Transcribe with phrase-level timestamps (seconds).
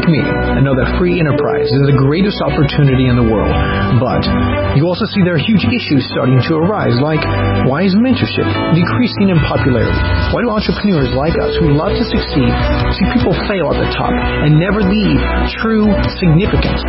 [0.00, 3.52] like me and know that free enterprise is the greatest opportunity in the world,
[4.00, 4.24] but
[4.72, 7.20] you also see there are huge issues starting to arise, like
[7.68, 9.92] why is mentorship decreasing in popularity?
[10.32, 12.48] Why do entrepreneurs like us who love to succeed
[12.96, 15.20] see people fail at the top and never leave
[15.60, 16.80] true significance?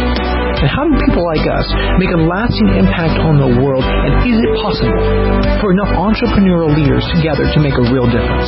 [0.62, 1.66] And how do people like us
[1.98, 3.82] make a lasting impact on the world?
[3.82, 4.94] And is it possible
[5.58, 8.46] for enough entrepreneurial leaders together to make a real difference?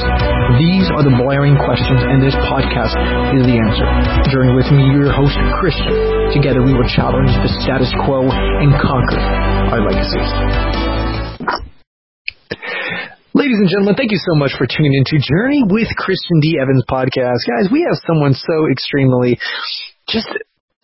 [0.61, 2.93] These are the blaring questions, and this podcast
[3.33, 3.89] is the answer.
[4.29, 5.89] Journey with me, your host, Christian.
[6.37, 9.17] Together we will challenge the status quo and conquer
[9.73, 10.29] our legacies.
[13.33, 16.61] Ladies and gentlemen, thank you so much for tuning into Journey with Christian D.
[16.61, 17.41] Evans podcast.
[17.49, 19.41] Guys, we have someone so extremely
[20.05, 20.29] just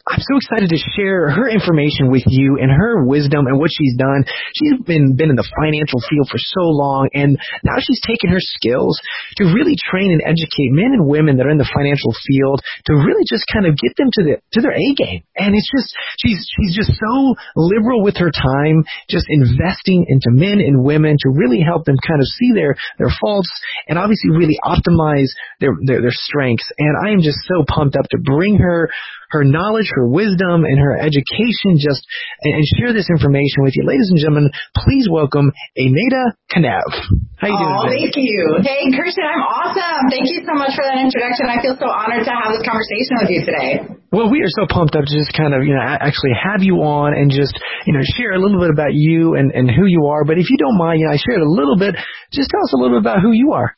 [0.10, 3.94] I'm so excited to share her information with you and her wisdom and what she's
[3.94, 4.26] done.
[4.58, 8.42] She's been been in the financial field for so long, and now she's taken her
[8.42, 8.98] skills
[9.38, 12.58] to really train and educate men and women that are in the financial field
[12.90, 15.22] to really just kind of get them to the to their A game.
[15.38, 18.82] And it's just she's she's just so liberal with her time,
[19.14, 23.14] just investing into men and women to really help them kind of see their their
[23.22, 23.52] faults
[23.86, 25.30] and obviously really optimize
[25.62, 26.66] their their, their strengths.
[26.82, 28.90] And I am just so pumped up to bring her
[29.30, 32.02] her knowledge, her wisdom, and her education just
[32.42, 33.84] and, share this information with you.
[33.86, 36.90] Ladies and gentlemen, please welcome Aneta Kanev.
[37.38, 37.78] How you doing?
[37.78, 38.60] Oh, thank you.
[38.62, 40.10] Hey, Christian, I'm awesome.
[40.10, 41.48] Thank you so much for that introduction.
[41.48, 44.00] I feel so honored to have this conversation with you today.
[44.12, 46.82] Well, we are so pumped up to just kind of, you know, actually have you
[46.82, 47.54] on and just,
[47.86, 50.26] you know, share a little bit about you and, and who you are.
[50.26, 51.94] But if you don't mind, you know, I shared a little bit.
[52.34, 53.78] Just tell us a little bit about who you are.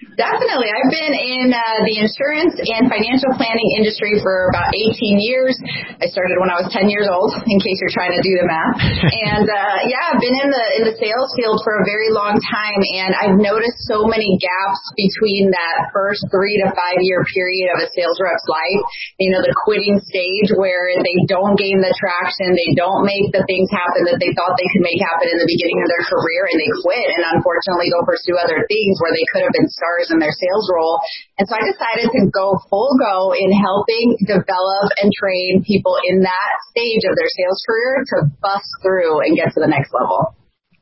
[0.00, 0.72] Definitely.
[0.72, 5.52] I've been in uh, the insurance and financial planning industry for about 18 years.
[6.00, 8.48] I started when I was 10 years old, in case you're trying to do the
[8.48, 8.80] math.
[9.28, 12.40] and uh, yeah, I've been in the in the sales field for a very long
[12.40, 17.68] time, and I've noticed so many gaps between that first three to five year period
[17.76, 18.80] of a sales rep's life.
[19.20, 23.44] You know, the quitting stage where they don't gain the traction, they don't make the
[23.44, 26.48] things happen that they thought they could make happen in the beginning of their career,
[26.48, 30.14] and they quit and unfortunately go pursue other things where they could have been started
[30.14, 31.02] in their sales role.
[31.38, 36.22] And so I decided to go full go in helping develop and train people in
[36.22, 40.38] that stage of their sales career to bust through and get to the next level.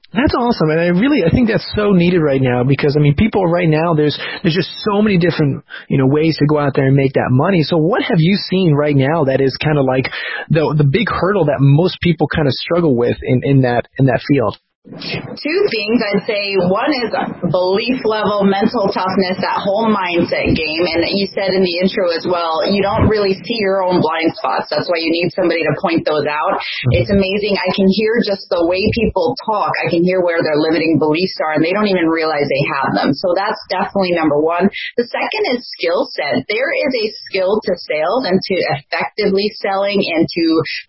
[0.08, 3.14] That's awesome, and I really I think that's so needed right now because I mean
[3.14, 6.72] people right now there's there's just so many different you know ways to go out
[6.74, 7.60] there and make that money.
[7.60, 10.08] So what have you seen right now that is kind of like
[10.48, 14.06] the the big hurdle that most people kind of struggle with in in that in
[14.06, 14.56] that field?
[14.88, 16.56] Two things I'd say.
[16.64, 17.12] One is
[17.52, 20.84] belief level, mental toughness, that whole mindset game.
[20.88, 24.32] And you said in the intro as well, you don't really see your own blind
[24.32, 24.72] spots.
[24.72, 26.56] That's why you need somebody to point those out.
[26.96, 27.60] It's amazing.
[27.60, 29.76] I can hear just the way people talk.
[29.76, 32.96] I can hear where their limiting beliefs are and they don't even realize they have
[32.96, 33.12] them.
[33.12, 34.72] So that's definitely number one.
[34.96, 36.48] The second is skill set.
[36.48, 40.44] There is a skill to sales and to effectively selling and to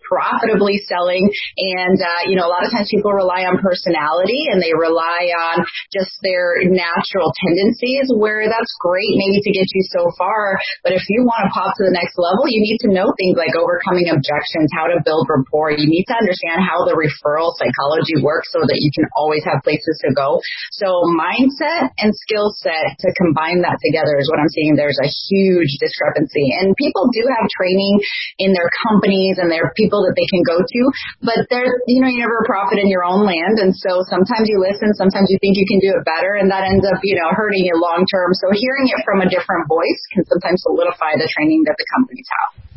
[0.08, 1.28] profitably selling.
[1.28, 4.74] And, uh, you know, a lot of times people rely on personality personality and they
[4.78, 10.58] rely on just their natural tendencies where that's great maybe to get you so far.
[10.84, 13.38] But if you want to pop to the next level, you need to know things
[13.38, 15.74] like overcoming objections, how to build rapport.
[15.74, 19.66] You need to understand how the referral psychology works so that you can always have
[19.66, 20.38] places to go.
[20.78, 24.78] So mindset and skill set to combine that together is what I'm seeing.
[24.78, 28.00] There's a huge discrepancy and people do have training
[28.38, 30.82] in their companies and there are people that they can go to,
[31.26, 33.60] but there's, you know, you never profit in your own land.
[33.60, 36.68] And so sometimes you listen, sometimes you think you can do it better, and that
[36.68, 38.36] ends up, you know, hurting you long term.
[38.36, 42.28] So hearing it from a different voice can sometimes solidify the training that the companies
[42.28, 42.69] have.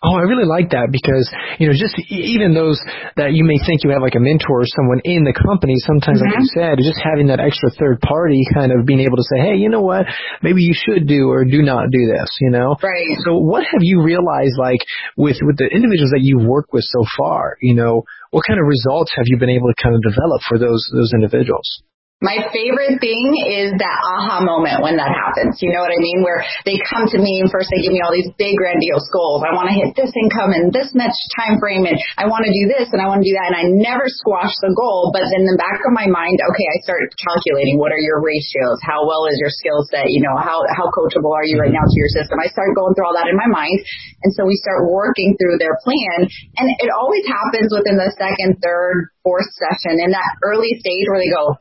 [0.00, 1.28] Oh, I really like that because,
[1.60, 2.80] you know, just even those
[3.20, 6.24] that you may think you have like a mentor or someone in the company, sometimes,
[6.24, 6.32] mm-hmm.
[6.32, 6.80] like you mm-hmm.
[6.80, 9.68] said, just having that extra third party kind of being able to say, hey, you
[9.68, 10.08] know what,
[10.40, 12.80] maybe you should do or do not do this, you know?
[12.80, 13.12] Right.
[13.28, 14.80] So what have you realized like
[15.20, 18.64] with, with the individuals that you've worked with so far, you know, what kind of
[18.64, 21.82] results have you been able to kind of develop for those those individuals?
[22.20, 25.56] My favorite thing is that aha moment when that happens.
[25.64, 26.20] You know what I mean?
[26.20, 29.40] Where they come to me and first they give me all these big grandiose goals.
[29.40, 32.52] I want to hit this income in this much time frame and I want to
[32.52, 35.16] do this and I want to do that and I never squash the goal.
[35.16, 38.76] But in the back of my mind, okay, I start calculating what are your ratios?
[38.84, 40.12] How well is your skill set?
[40.12, 42.36] You know, how, how coachable are you right now to your system?
[42.36, 43.80] I start going through all that in my mind.
[44.28, 46.28] And so we start working through their plan
[46.60, 51.24] and it always happens within the second, third, fourth session in that early stage where
[51.24, 51.56] they go,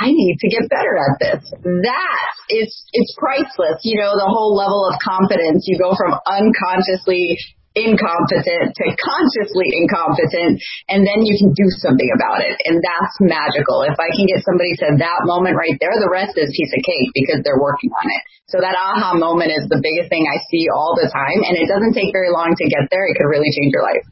[0.00, 1.42] I need to get better at this.
[1.62, 3.80] That is, it's priceless.
[3.82, 5.64] You know, the whole level of confidence.
[5.66, 7.38] You go from unconsciously
[7.74, 13.82] incompetent to consciously incompetent and then you can do something about it and that's magical
[13.82, 16.78] if i can get somebody to that moment right there the rest is piece of
[16.86, 20.38] cake because they're working on it so that aha moment is the biggest thing i
[20.54, 23.26] see all the time and it doesn't take very long to get there it could
[23.26, 24.06] really change your life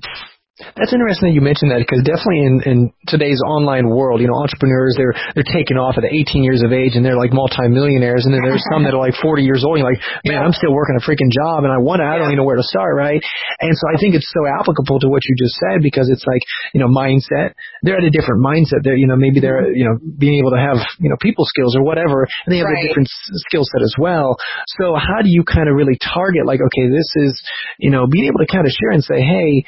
[0.61, 2.79] that's interesting that you mentioned that because definitely in, in
[3.09, 6.93] today's online world, you know, entrepreneurs they're they're taking off at 18 years of age
[6.93, 9.81] and they're like multimillionaires, and then there's some that are like 40 years old.
[9.81, 10.45] And you're like, man.
[10.45, 12.61] I'm still working a freaking job, and I want to, I don't even know where
[12.61, 13.23] to start, right?
[13.65, 16.45] And so I think it's so applicable to what you just said because it's like,
[16.77, 17.57] you know, mindset.
[17.81, 18.85] They're at a different mindset.
[18.85, 21.73] They're, you know, maybe they're, you know, being able to have, you know, people skills
[21.73, 22.85] or whatever, and they have right.
[22.85, 23.09] a different
[23.49, 24.37] skill set as well.
[24.77, 27.33] So how do you kind of really target, like, okay, this is,
[27.81, 29.65] you know, being able to kind of share and say, hey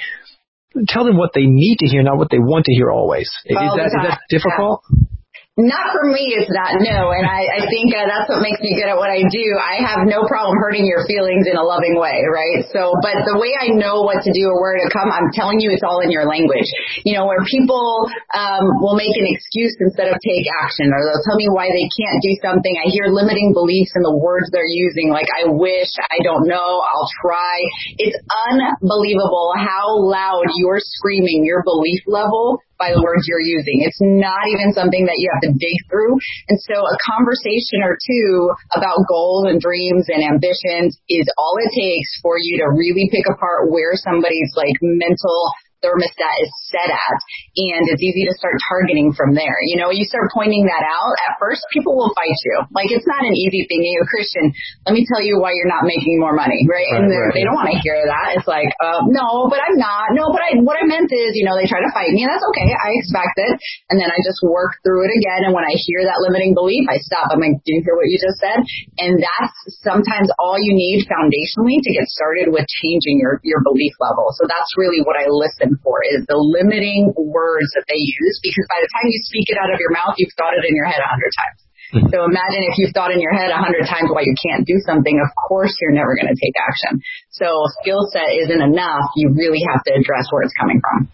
[0.88, 3.30] tell them what they need to hear, not what they want to hear always.
[3.44, 4.82] Is, oh, that, is that difficult?
[4.90, 5.06] Yeah.
[5.54, 8.74] Not for me, it's not no, and I, I think uh, that's what makes me
[8.74, 9.46] good at what I do.
[9.54, 12.66] I have no problem hurting your feelings in a loving way, right?
[12.74, 15.62] So, but the way I know what to do or where to come, I'm telling
[15.62, 16.66] you, it's all in your language.
[17.06, 18.02] You know, where people
[18.34, 21.86] um, will make an excuse instead of take action, or they'll tell me why they
[21.86, 22.74] can't do something.
[22.74, 26.82] I hear limiting beliefs in the words they're using, like "I wish," "I don't know,"
[26.82, 27.62] "I'll try."
[28.02, 28.18] It's
[28.50, 33.86] unbelievable how loud you're screaming your belief level by the words you're using.
[33.86, 36.18] It's not even something that you have to dig through.
[36.48, 41.70] And so a conversation or two about goals and dreams and ambitions is all it
[41.74, 47.18] takes for you to really pick apart where somebody's like mental thermostat is set at
[47.60, 49.60] and it's easy to start targeting from there.
[49.68, 52.56] You know, you start pointing that out at first, people will fight you.
[52.72, 53.84] Like it's not an easy thing.
[53.84, 54.50] You know, Christian,
[54.88, 56.82] let me tell you why you're not making more money, right?
[56.82, 57.36] right and right.
[57.36, 58.40] they don't want to hear that.
[58.40, 60.16] It's like, uh, no, but I'm not.
[60.16, 62.32] No, but I, what I meant is, you know, they try to fight me and
[62.32, 62.66] that's okay.
[62.72, 63.54] I expect it.
[63.92, 65.46] And then I just work through it again.
[65.46, 67.30] And when I hear that limiting belief, I stop.
[67.30, 68.58] I'm like, do you hear what you just said?
[68.98, 73.94] And that's sometimes all you need foundationally to get started with changing your, your belief
[74.00, 74.32] level.
[74.34, 78.66] So that's really what I listen for is the limiting words that they use because
[78.70, 80.86] by the time you speak it out of your mouth, you've thought it in your
[80.86, 81.58] head a hundred times.
[81.94, 82.10] Mm-hmm.
[82.10, 84.78] So imagine if you've thought in your head a hundred times why you can't do
[84.82, 87.02] something, of course you're never going to take action.
[87.30, 87.46] So
[87.82, 89.06] skill set isn't enough.
[89.14, 91.12] You really have to address where it's coming from.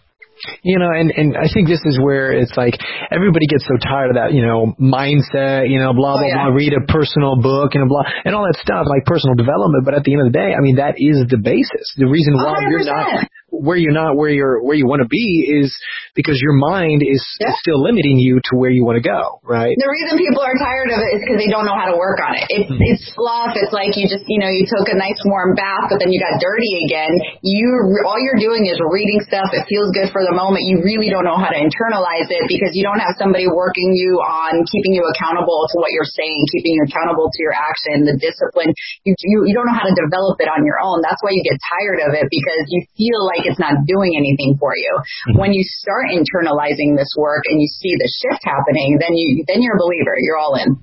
[0.65, 2.73] You know, and and I think this is where it's like
[3.13, 6.49] everybody gets so tired of that, you know, mindset, you know, blah blah oh, yeah.
[6.49, 6.57] blah.
[6.57, 9.85] Read a personal book and blah and all that stuff like personal development.
[9.85, 11.93] But at the end of the day, I mean, that is the basis.
[12.01, 15.11] The reason why you are not where you're not where you're where you want to
[15.11, 15.75] be is
[16.15, 17.53] because your mind is yeah.
[17.59, 19.75] still limiting you to where you want to go, right?
[19.75, 22.23] The reason people are tired of it is because they don't know how to work
[22.23, 22.47] on it.
[22.49, 22.91] It's mm-hmm.
[22.95, 23.59] it's fluff.
[23.59, 26.23] It's like you just you know you took a nice warm bath, but then you
[26.23, 27.13] got dirty again.
[27.43, 27.69] You
[28.07, 29.51] all you're doing is reading stuff.
[29.53, 30.65] It feels good for the moment.
[30.65, 34.23] You really don't know how to internalize it because you don't have somebody working you
[34.23, 38.17] on keeping you accountable to what you're saying, keeping you accountable to your action, the
[38.17, 38.71] discipline.
[39.05, 41.03] You you, you don't know how to develop it on your own.
[41.03, 44.13] That's why you get tired of it because you feel like like it's not doing
[44.17, 44.93] anything for you.
[45.41, 49.63] When you start internalizing this work and you see the shift happening, then you then
[49.63, 50.15] you're a believer.
[50.21, 50.77] You're all in.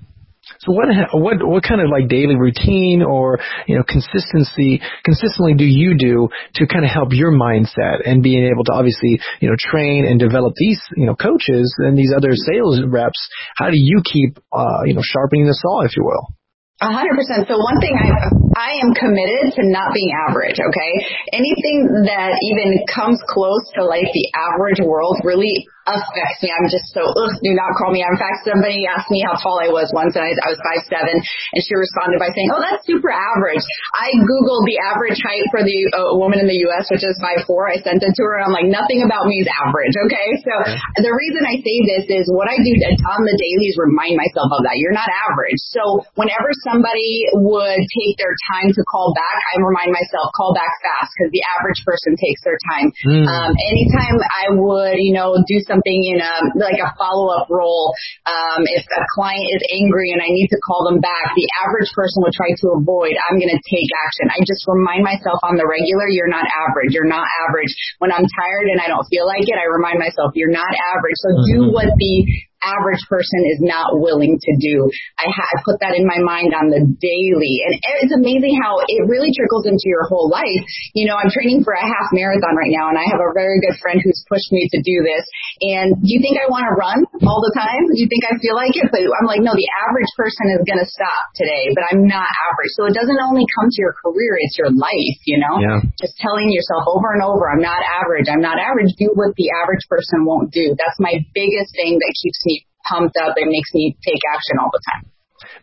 [0.60, 5.66] So what what what kind of like daily routine or you know consistency consistently do
[5.66, 9.56] you do to kind of help your mindset and being able to obviously you know
[9.60, 13.20] train and develop these you know coaches and these other sales reps?
[13.58, 16.37] How do you keep uh, you know sharpening the saw, if you will?
[16.80, 17.48] A hundred percent.
[17.48, 18.10] So one thing I
[18.58, 20.58] I am committed to not being average.
[20.62, 20.94] Okay,
[21.34, 26.52] anything that even comes close to like the average world really affects me.
[26.52, 28.04] I'm just so, ugh, do not call me.
[28.04, 30.84] In fact, somebody asked me how tall I was once and I, I was five
[30.92, 33.64] seven and she responded by saying, oh, that's super average.
[33.96, 37.48] I Googled the average height for the uh, woman in the U.S., which is five
[37.48, 37.72] four.
[37.72, 38.44] I sent it to her.
[38.44, 39.96] And I'm like, nothing about me is average.
[39.96, 40.28] Okay.
[40.44, 40.54] So
[41.00, 42.72] the reason I say this is what I do
[43.08, 44.76] on the daily is remind myself of that.
[44.76, 45.58] You're not average.
[45.72, 50.72] So whenever somebody would take their time to call back, I remind myself, call back
[50.84, 52.92] fast because the average person takes their time.
[53.08, 53.24] Mm.
[53.24, 57.46] Um, anytime I would, you know, do something something in a like a follow up
[57.54, 57.94] role.
[58.26, 61.90] Um, if a client is angry and I need to call them back, the average
[61.94, 63.14] person would try to avoid.
[63.30, 64.34] I'm going to take action.
[64.34, 66.98] I just remind myself on the regular, you're not average.
[66.98, 67.70] You're not average.
[68.02, 71.18] When I'm tired and I don't feel like it, I remind myself, you're not average.
[71.22, 71.76] So do mm-hmm.
[71.78, 72.16] what the
[72.64, 74.90] average person is not willing to do.
[75.22, 77.54] I, ha- I put that in my mind on the daily.
[77.68, 80.64] And it's amazing how it really trickles into your whole life.
[80.98, 83.62] You know, I'm training for a half marathon right now, and I have a very
[83.62, 85.24] good friend who's pushed me to do this.
[85.62, 87.86] And do you think I want to run all the time?
[87.94, 88.90] Do you think I feel like it?
[88.90, 92.26] But I'm like, no, the average person is going to stop today, but I'm not
[92.26, 92.74] average.
[92.78, 95.62] So it doesn't only come to your career, it's your life, you know?
[95.62, 95.80] Yeah.
[96.02, 98.94] Just telling yourself over and over, I'm not average, I'm not average.
[98.98, 100.74] Do what the average person won't do.
[100.74, 102.42] That's my biggest thing that keeps
[102.90, 105.12] pumped up and makes me take action all the time.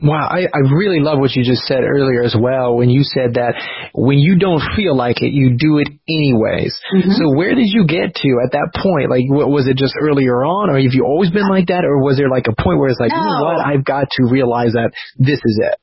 [0.02, 3.34] Wow, I, I really love what you just said earlier as well when you said
[3.34, 3.54] that
[3.92, 6.78] when you don't feel like it, you do it anyways.
[6.94, 7.10] Mm-hmm.
[7.10, 9.10] So where did you get to at that point?
[9.10, 12.02] Like, what, was it just earlier on or have you always been like that or
[12.02, 13.18] was there like a point where it's like, no.
[13.18, 15.78] you know what, I've got to realize that this is it?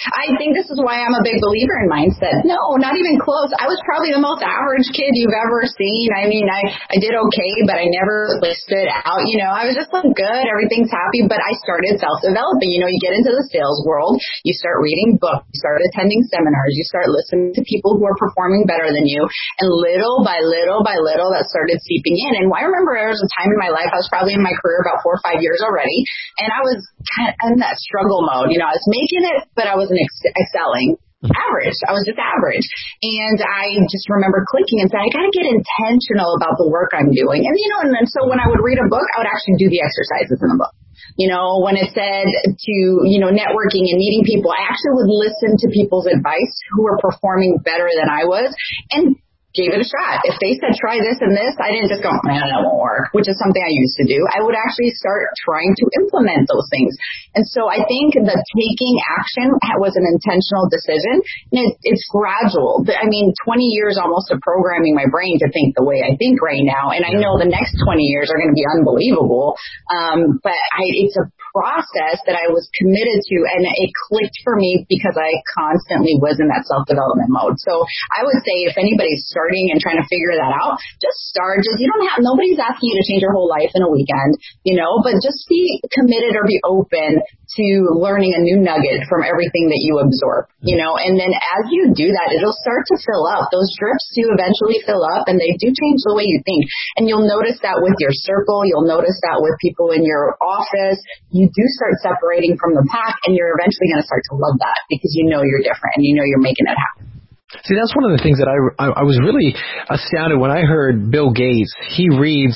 [0.00, 2.48] I think this is why I'm a big believer in mindset.
[2.48, 3.52] No, not even close.
[3.52, 6.08] I was probably the most average kid you've ever seen.
[6.16, 9.28] I mean, I, I did okay, but I never like stood out.
[9.28, 10.44] You know, I was just like good.
[10.48, 12.72] Everything's happy, but I started self-developing.
[12.72, 16.24] You know, you get into the sales world, you start reading books, you start attending
[16.32, 19.20] seminars, you start listening to people who are performing better than you.
[19.60, 22.40] And little by little by little, that started seeping in.
[22.40, 24.56] And I remember there was a time in my life, I was probably in my
[24.64, 26.08] career about four or five years already,
[26.40, 26.80] and I was
[27.12, 28.48] kind of in that struggle mode.
[28.48, 31.34] You know, I was making it, but I was wasn't ex- excelling mm-hmm.
[31.34, 31.74] average.
[31.82, 32.66] I was just average.
[33.02, 36.94] And I just remember clicking and saying, I got to get intentional about the work
[36.94, 37.42] I'm doing.
[37.42, 39.58] And, you know, and then so when I would read a book, I would actually
[39.58, 40.74] do the exercises in the book.
[41.18, 42.74] You know, when it said to,
[43.08, 47.02] you know, networking and meeting people, I actually would listen to people's advice who were
[47.02, 48.54] performing better than I was
[48.94, 49.16] and
[49.54, 50.22] gave it a shot.
[50.22, 53.10] If they said try this and this, I didn't just go, man, that won't work,
[53.10, 54.18] which is something I used to do.
[54.30, 56.94] I would actually start trying to implement those things.
[57.34, 59.50] And so I think the taking action
[59.82, 62.86] was an intentional decision and it, it's gradual.
[62.86, 66.38] I mean, 20 years almost of programming my brain to think the way I think
[66.38, 66.94] right now.
[66.94, 69.58] And I know the next 20 years are going to be unbelievable.
[69.90, 74.54] Um, but I, it's a process that I was committed to and it clicked for
[74.54, 77.58] me because I constantly was in that self-development mode.
[77.58, 77.82] So
[78.14, 81.64] I would say if anybody's starting and trying to figure that out, just start.
[81.64, 84.36] Just you don't have nobody's asking you to change your whole life in a weekend,
[84.68, 87.24] you know, but just be committed or be open
[87.56, 87.66] to
[87.96, 91.88] learning a new nugget from everything that you absorb, you know, and then as you
[91.96, 93.48] do that, it'll start to fill up.
[93.48, 96.68] Those drips do eventually fill up and they do change the way you think.
[97.00, 101.00] And you'll notice that with your circle, you'll notice that with people in your office.
[101.32, 104.60] You do start separating from the pack and you're eventually going to start to love
[104.60, 107.09] that because you know you're different and you know you're making it happen.
[107.50, 109.58] See, that's one of the things that I, I, I was really
[109.90, 111.74] astounded when I heard Bill Gates.
[111.90, 112.54] He reads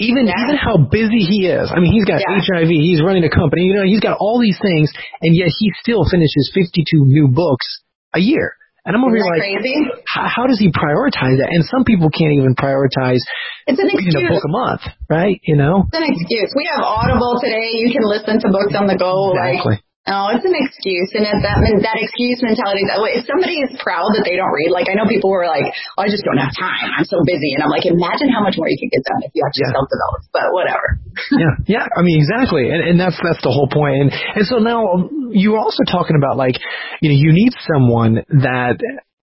[0.00, 0.40] even yeah.
[0.40, 1.68] even how busy he is.
[1.68, 2.40] I mean, he's got yeah.
[2.40, 4.88] HIV, he's running a company, you know, he's got all these things,
[5.20, 7.84] and yet he still finishes 52 new books
[8.16, 8.56] a year.
[8.80, 9.76] And I'm over here like, crazy?
[10.08, 11.52] How, how does he prioritize that?
[11.52, 13.20] And some people can't even prioritize
[13.68, 14.16] it's an excuse.
[14.16, 14.82] reading a book a month,
[15.12, 15.36] right?
[15.44, 16.48] You know, it's an excuse.
[16.56, 17.76] We have Audible today.
[17.76, 19.36] You can listen to books on the go.
[19.36, 19.76] Exactly.
[19.76, 22.82] Like, Oh, it's an excuse, and it's that that excuse mentality.
[22.90, 25.38] That way, if somebody is proud that they don't read, like I know people who
[25.38, 26.90] are like, oh, "I just don't have time.
[26.98, 29.30] I'm so busy," and I'm like, imagine how much more you could get done if
[29.38, 29.78] you actually yeah.
[29.78, 30.20] self-develop.
[30.34, 30.98] But whatever.
[31.38, 31.86] yeah, yeah.
[31.94, 34.02] I mean, exactly, and, and that's that's the whole point.
[34.02, 36.58] And and so now you were also talking about like,
[36.98, 38.82] you know, you need someone that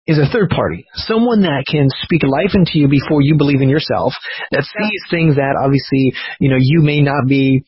[0.08, 3.68] is a third party, someone that can speak life into you before you believe in
[3.68, 4.14] yourself,
[4.50, 7.66] that sees things that obviously, you know, you may not be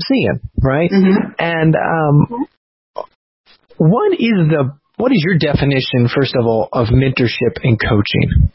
[0.00, 0.90] seeing, right?
[0.90, 1.32] Mm-hmm.
[1.38, 2.46] And um,
[3.78, 8.48] what is the what is your definition, first of all, of mentorship and coaching?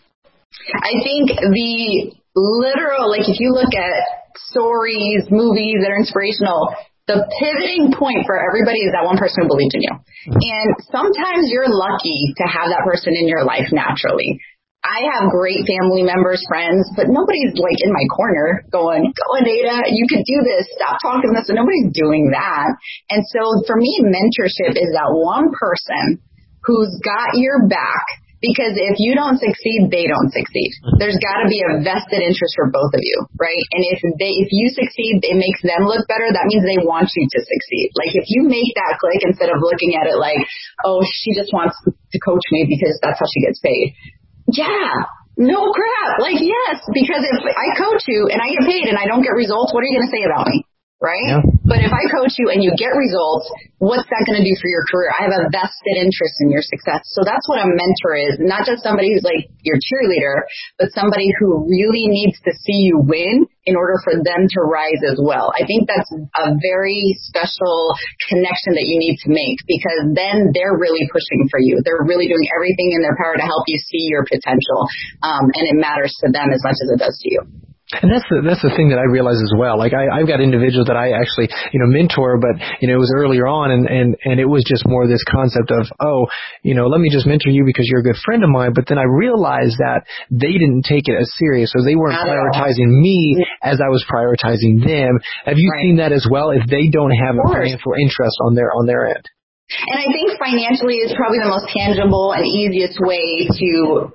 [0.74, 6.74] I think the literal, like if you look at stories, movies that are inspirational,
[7.05, 9.95] the pivoting point for everybody is that one person who believed in you.
[10.33, 14.41] And sometimes you're lucky to have that person in your life naturally.
[14.81, 19.85] I have great family members, friends, but nobody's like in my corner going, go Anita,
[19.93, 22.73] you could do this, stop talking this, and nobody's doing that.
[23.13, 26.17] And so for me, mentorship is that one person
[26.65, 28.05] who's got your back
[28.41, 30.73] because if you don't succeed, they don't succeed.
[30.81, 30.97] Mm-hmm.
[30.97, 33.65] There's got to be a vested interest for both of you, right?
[33.77, 36.25] And if they, if you succeed, it makes them look better.
[36.25, 37.93] That means they want you to succeed.
[37.93, 40.41] Like if you make that click instead of looking at it like,
[40.81, 43.93] oh, she just wants to coach me because that's how she gets paid
[44.50, 45.05] yeah,
[45.38, 46.19] no crap.
[46.19, 49.33] Like, yes, because if I coach you and I get paid and I don't get
[49.38, 50.60] results, what are you going to say about me?
[51.01, 51.25] Right?
[51.25, 51.41] Yeah.
[51.65, 53.50] But if I coach you and you get results,
[53.81, 55.10] what's that going to do for your career?
[55.10, 57.01] I have a vested interest in your success.
[57.17, 58.38] So that's what a mentor is.
[58.38, 60.46] Not just somebody who's like your cheerleader,
[60.77, 65.01] but somebody who really needs to see you win in order for them to rise
[65.05, 65.50] as well.
[65.58, 67.93] I think that's a very special
[68.29, 71.81] connection that you need to make because then they're really pushing for you.
[71.81, 74.86] They're really doing everything in their power to help you see your potential.
[75.25, 77.70] Um, and it matters to them as much as it does to you.
[78.00, 79.75] And that's the that's the thing that I realize as well.
[79.75, 83.03] Like I, I've got individuals that I actually you know mentor, but you know it
[83.03, 86.31] was earlier on, and and and it was just more this concept of oh
[86.63, 88.71] you know let me just mentor you because you're a good friend of mine.
[88.71, 92.88] But then I realized that they didn't take it as serious, so they weren't prioritizing
[92.88, 95.19] me as I was prioritizing them.
[95.43, 95.83] Have you right.
[95.83, 96.55] seen that as well?
[96.55, 99.27] If they don't have a financial interest on their on their end.
[99.71, 103.69] And I think financially is probably the most tangible and easiest way to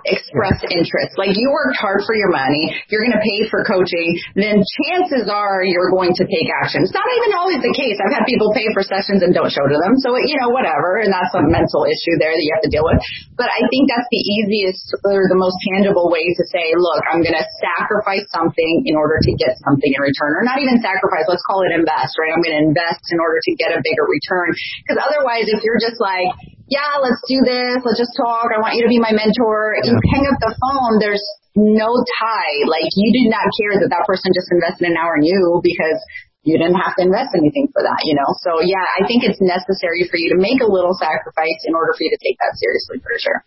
[0.04, 1.16] express interest.
[1.16, 5.32] Like you worked hard for your money, you're going to pay for coaching, then chances
[5.32, 6.84] are you're going to take action.
[6.84, 7.96] It's not even always the case.
[7.96, 9.96] I've had people pay for sessions and don't show to them.
[10.04, 11.00] So, you know, whatever.
[11.00, 13.00] And that's a mental issue there that you have to deal with.
[13.40, 17.24] But I think that's the easiest or the most tangible way to say, look, I'm
[17.24, 20.36] going to sacrifice something in order to get something in return.
[20.36, 22.32] Or not even sacrifice, let's call it invest, right?
[22.32, 24.52] I'm going to invest in order to get a bigger return.
[24.84, 26.28] Because otherwise, if you're just like,
[26.66, 29.90] yeah, let's do this, let's just talk, I want you to be my mentor, yeah.
[29.90, 31.22] you hang up the phone, there's
[31.54, 31.88] no
[32.18, 32.58] tie.
[32.66, 35.98] Like you did not care that that person just invested an hour in you because
[36.46, 38.30] you didn't have to invest anything for that, you know?
[38.42, 41.94] So yeah, I think it's necessary for you to make a little sacrifice in order
[41.94, 43.40] for you to take that seriously for sure.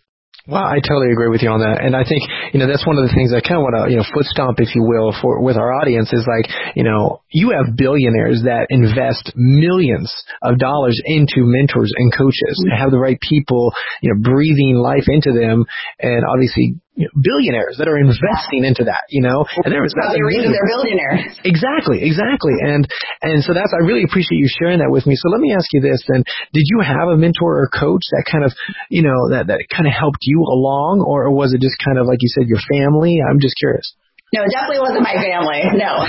[0.50, 1.78] Well, I totally agree with you on that.
[1.78, 3.82] And I think, you know, that's one of the things I kind of want to,
[3.86, 7.22] you know, foot stomp, if you will, for, with our audience is like, you know,
[7.30, 10.10] you have billionaires that invest millions
[10.42, 13.70] of dollars into mentors and coaches and have the right people,
[14.02, 15.62] you know, breathing life into them
[16.02, 19.96] and obviously you know, billionaires that are investing into that, you know, and there was
[19.96, 21.32] well, the reason they're billionaires.
[21.48, 22.84] Exactly, exactly, and
[23.24, 25.16] and so that's I really appreciate you sharing that with me.
[25.16, 26.20] So let me ask you this: then,
[26.52, 28.52] did you have a mentor or coach that kind of,
[28.92, 32.04] you know, that that kind of helped you along, or was it just kind of
[32.04, 33.16] like you said, your family?
[33.24, 33.96] I'm just curious.
[34.30, 35.58] No, it definitely wasn't my family.
[35.74, 35.90] No.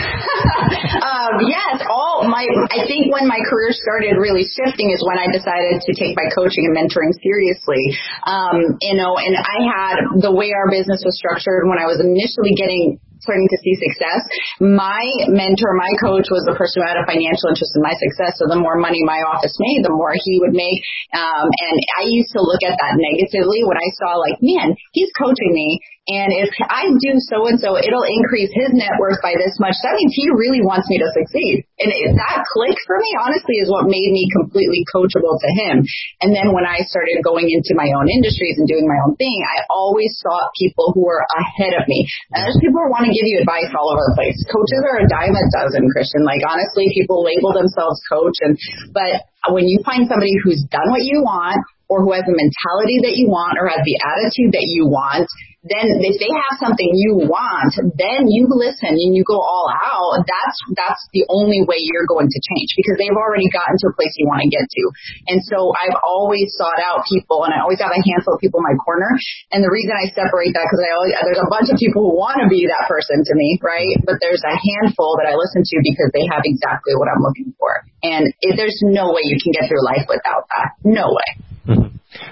[1.10, 5.25] um, yes, all my, I think when my career started really shifting is when I
[5.34, 7.82] decided to take my coaching and mentoring seriously.
[8.30, 11.98] Um, you know, and I had the way our business was structured when I was
[11.98, 14.22] initially getting starting to see success.
[14.60, 18.42] My mentor, my coach was the person who had a financial interest in my success.
[18.42, 20.82] So the more money my office made, the more he would make.
[21.13, 25.13] Um, and I used to look at that negatively when I saw like, man, he's
[25.13, 25.78] coaching me
[26.12, 29.80] and if I do so and so, it'll increase his net worth by this much.
[29.80, 31.63] That means he really wants me to succeed.
[31.80, 31.89] And
[32.20, 35.88] that click for me, honestly, is what made me completely coachable to him.
[36.20, 39.39] And then when I started going into my own industries and doing my own thing,
[39.48, 42.03] I always sought people who were ahead of me.
[42.36, 44.38] And there's people who want to give you advice all over the place.
[44.51, 46.27] Coaches are a dime a dozen, Christian.
[46.27, 48.60] Like honestly, people label themselves coach and,
[48.91, 51.58] but when you find somebody who's done what you want,
[51.91, 55.27] or who has the mentality that you want or has the attitude that you want,
[55.62, 60.25] then if they have something you want, then you listen and you go all out.
[60.25, 63.96] That's that's the only way you're going to change because they've already gotten to a
[63.96, 64.84] place you want to get to.
[65.30, 68.58] And so I've always sought out people, and I always have a handful of people
[68.58, 69.13] in my corner.
[69.53, 72.18] And the reason I separate that because I always there's a bunch of people who
[72.18, 74.02] want to be that person to me, right?
[74.02, 77.54] But there's a handful that I listen to because they have exactly what I'm looking
[77.62, 77.86] for.
[78.02, 80.74] And it, there's no way you can get through life without that.
[80.82, 81.51] No way.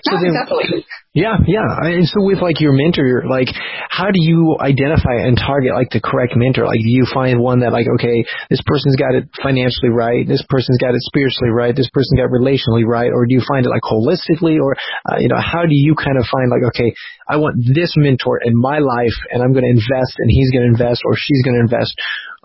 [0.06, 0.84] So then,
[1.14, 1.66] yeah, yeah.
[1.90, 3.50] And so with like your mentor, like
[3.90, 6.70] how do you identify and target like the correct mentor?
[6.70, 10.46] Like do you find one that like, okay, this person's got it financially right, this
[10.48, 13.74] person's got it spiritually right, this person got relationally right, or do you find it
[13.74, 14.78] like holistically, or
[15.10, 16.94] uh, you know, how do you kind of find like, okay,
[17.28, 20.64] I want this mentor in my life, and I'm going to invest, and he's going
[20.64, 21.94] to invest, or she's going to invest.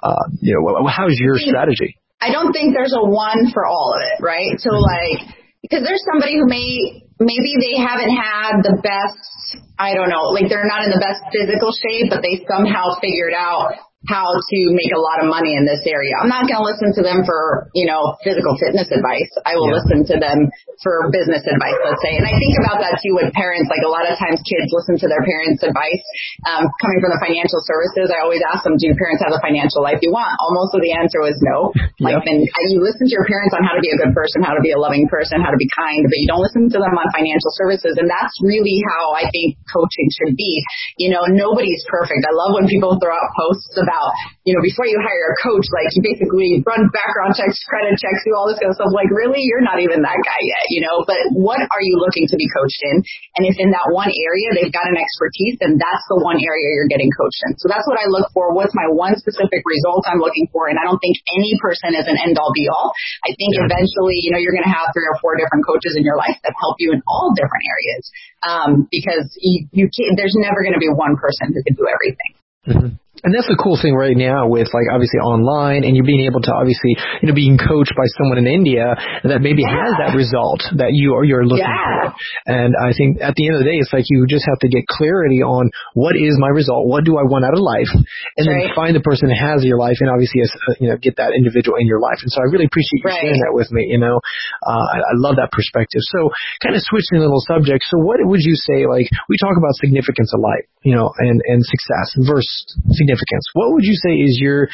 [0.03, 2.01] Uh, you know, how's your strategy?
[2.21, 4.57] I don't think there's a one for all of it, right?
[4.57, 5.29] So like
[5.65, 10.49] because there's somebody who may maybe they haven't had the best I don't know, like
[10.49, 13.75] they're not in the best physical shape, but they somehow figured out
[14.07, 16.15] how to make a lot of money in this area.
[16.21, 19.33] I'm not going to listen to them for, you know, physical fitness advice.
[19.43, 19.81] I will yeah.
[19.83, 20.53] listen to them
[20.85, 22.15] for business advice, let's say.
[22.21, 23.67] And I think about that too with parents.
[23.67, 26.05] Like a lot of times kids listen to their parents' advice.
[26.47, 29.41] Um, coming from the financial services, I always ask them, do your parents have the
[29.41, 30.37] financial life you want?
[30.39, 31.71] Almost the answer was no.
[32.03, 32.27] Like yep.
[32.27, 34.61] then you listen to your parents on how to be a good person, how to
[34.61, 37.07] be a loving person, how to be kind, but you don't listen to them on
[37.15, 37.97] financial services.
[37.97, 40.61] And that's really how I think coaching should be.
[40.99, 42.27] You know, nobody's perfect.
[42.27, 44.11] I love when people throw out posts about about,
[44.43, 48.27] you know, before you hire a coach, like you basically run background checks, credit checks,
[48.27, 48.91] do all this kind of stuff.
[48.91, 52.27] Like, really, you're not even that guy yet, you know, but what are you looking
[52.29, 53.07] to be coached in?
[53.39, 56.67] And if in that one area they've got an expertise, then that's the one area
[56.75, 57.55] you're getting coached in.
[57.63, 58.51] So that's what I look for.
[58.51, 60.67] What's my one specific result I'm looking for?
[60.67, 62.91] And I don't think any person is an end all be all.
[63.23, 63.71] I think yeah.
[63.71, 66.37] eventually, you know, you're going to have three or four different coaches in your life
[66.43, 68.03] that help you in all different areas.
[68.45, 71.87] Um, because you, you can't, there's never going to be one person who can do
[71.89, 72.33] everything.
[72.65, 73.04] Mm-hmm.
[73.25, 76.45] And that's the cool thing right now with like obviously online and you being able
[76.45, 76.93] to obviously,
[77.25, 78.93] you know, being coached by someone in India
[79.25, 79.81] that maybe yeah.
[79.81, 82.13] has that result that you are, you're looking yeah.
[82.13, 82.53] for.
[82.53, 84.69] And I think at the end of the day, it's like you just have to
[84.69, 86.85] get clarity on what is my result?
[86.85, 87.89] What do I want out of life?
[88.37, 88.69] And right.
[88.69, 91.33] then find the person that has your life and obviously, uh, you know, get that
[91.33, 92.21] individual in your life.
[92.21, 93.25] And so I really appreciate you right.
[93.25, 93.89] sharing that with me.
[93.89, 94.21] You know,
[94.69, 96.05] uh, I, I love that perspective.
[96.13, 96.29] So
[96.61, 97.89] kind of switching a little subject.
[97.89, 101.41] So what would you say, like, we talk about significance of life, you know, and,
[101.49, 102.53] and success versus
[102.93, 103.47] significance significance.
[103.55, 104.69] What would you say is your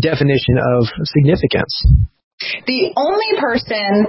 [0.00, 1.72] definition of significance?
[2.66, 4.06] The only person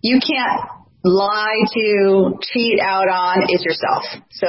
[0.00, 4.02] you can't lie to, cheat out on is yourself.
[4.30, 4.48] So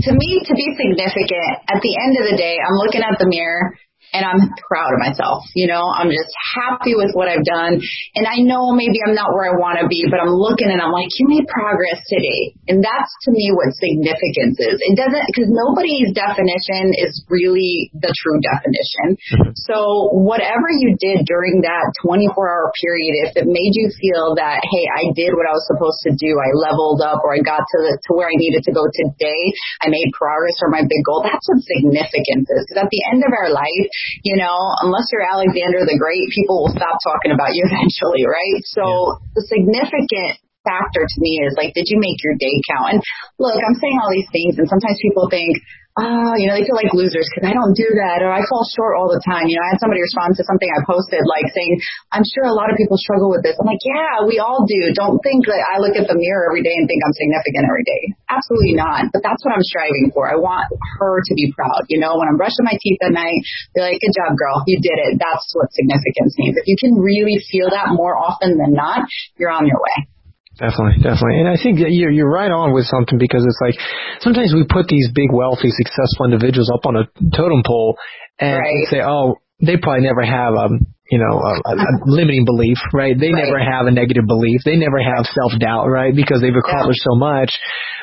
[0.00, 3.26] to me, to be significant, at the end of the day, I'm looking at the
[3.28, 3.78] mirror
[4.14, 5.42] and I'm proud of myself.
[5.58, 7.82] You know, I'm just happy with what I've done.
[8.14, 10.78] And I know maybe I'm not where I want to be, but I'm looking and
[10.78, 12.54] I'm like, you made progress today.
[12.70, 14.78] And that's to me what significance is.
[14.78, 19.18] It doesn't, because nobody's definition is really the true definition.
[19.18, 19.58] Mm-hmm.
[19.66, 24.62] So whatever you did during that 24 hour period, if it made you feel that,
[24.62, 27.66] hey, I did what I was supposed to do, I leveled up or I got
[27.66, 29.42] to the, to where I needed to go today,
[29.82, 32.62] I made progress for my big goal, that's what significance is.
[32.62, 33.88] Because at the end of our life,
[34.22, 38.62] you know, unless you're Alexander the Great, people will stop talking about you eventually, right?
[38.66, 39.40] So yeah.
[39.40, 42.96] the significant factor to me is like, did you make your day count?
[42.96, 43.00] And
[43.38, 45.52] look, I'm saying all these things and sometimes people think,
[45.94, 48.66] oh, you know, they feel like losers because I don't do that or I fall
[48.74, 49.46] short all the time.
[49.46, 51.78] You know, I had somebody respond to something I posted like saying,
[52.10, 53.54] I'm sure a lot of people struggle with this.
[53.54, 54.90] I'm like, yeah, we all do.
[54.90, 57.86] Don't think that I look at the mirror every day and think I'm significant every
[57.86, 58.02] day.
[58.26, 59.14] Absolutely not.
[59.14, 60.26] But that's what I'm striving for.
[60.26, 60.66] I want
[60.98, 61.86] her to be proud.
[61.86, 63.38] You know, when I'm brushing my teeth at night,
[63.78, 64.66] be like, good job, girl.
[64.66, 65.22] You did it.
[65.22, 66.58] That's what significance means.
[66.58, 69.06] If you can really feel that more often than not,
[69.38, 70.10] you're on your way.
[70.58, 71.42] Definitely, definitely.
[71.42, 73.74] And I think that you're, you're right on with something because it's like
[74.22, 77.98] sometimes we put these big, wealthy, successful individuals up on a totem pole
[78.38, 78.86] and right.
[78.86, 83.18] say, oh, they probably never have a, um, you know, a, a limiting belief, right?
[83.18, 83.44] They right.
[83.44, 84.62] never have a negative belief.
[84.64, 86.14] They never have self-doubt, right?
[86.14, 87.12] Because they've accomplished yeah.
[87.12, 87.50] so much.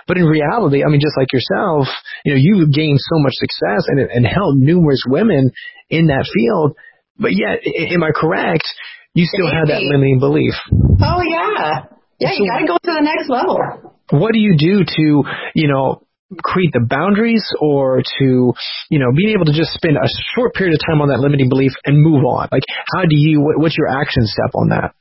[0.08, 1.88] But in reality, I mean, just like yourself,
[2.26, 5.52] you know, you've gained so much success and, and helped numerous women
[5.90, 6.76] in that field.
[7.18, 8.68] But yet, am I correct?
[9.14, 9.58] You still Maybe.
[9.58, 10.54] have that limiting belief.
[11.02, 11.91] Oh yeah.
[12.22, 13.58] Yeah, you got to go to the next level.
[14.14, 15.06] What do you do to,
[15.56, 16.06] you know,
[16.38, 18.54] create the boundaries or to,
[18.90, 21.50] you know, being able to just spend a short period of time on that limiting
[21.50, 22.48] belief and move on?
[22.52, 24.94] Like, how do you, what's your action step on that?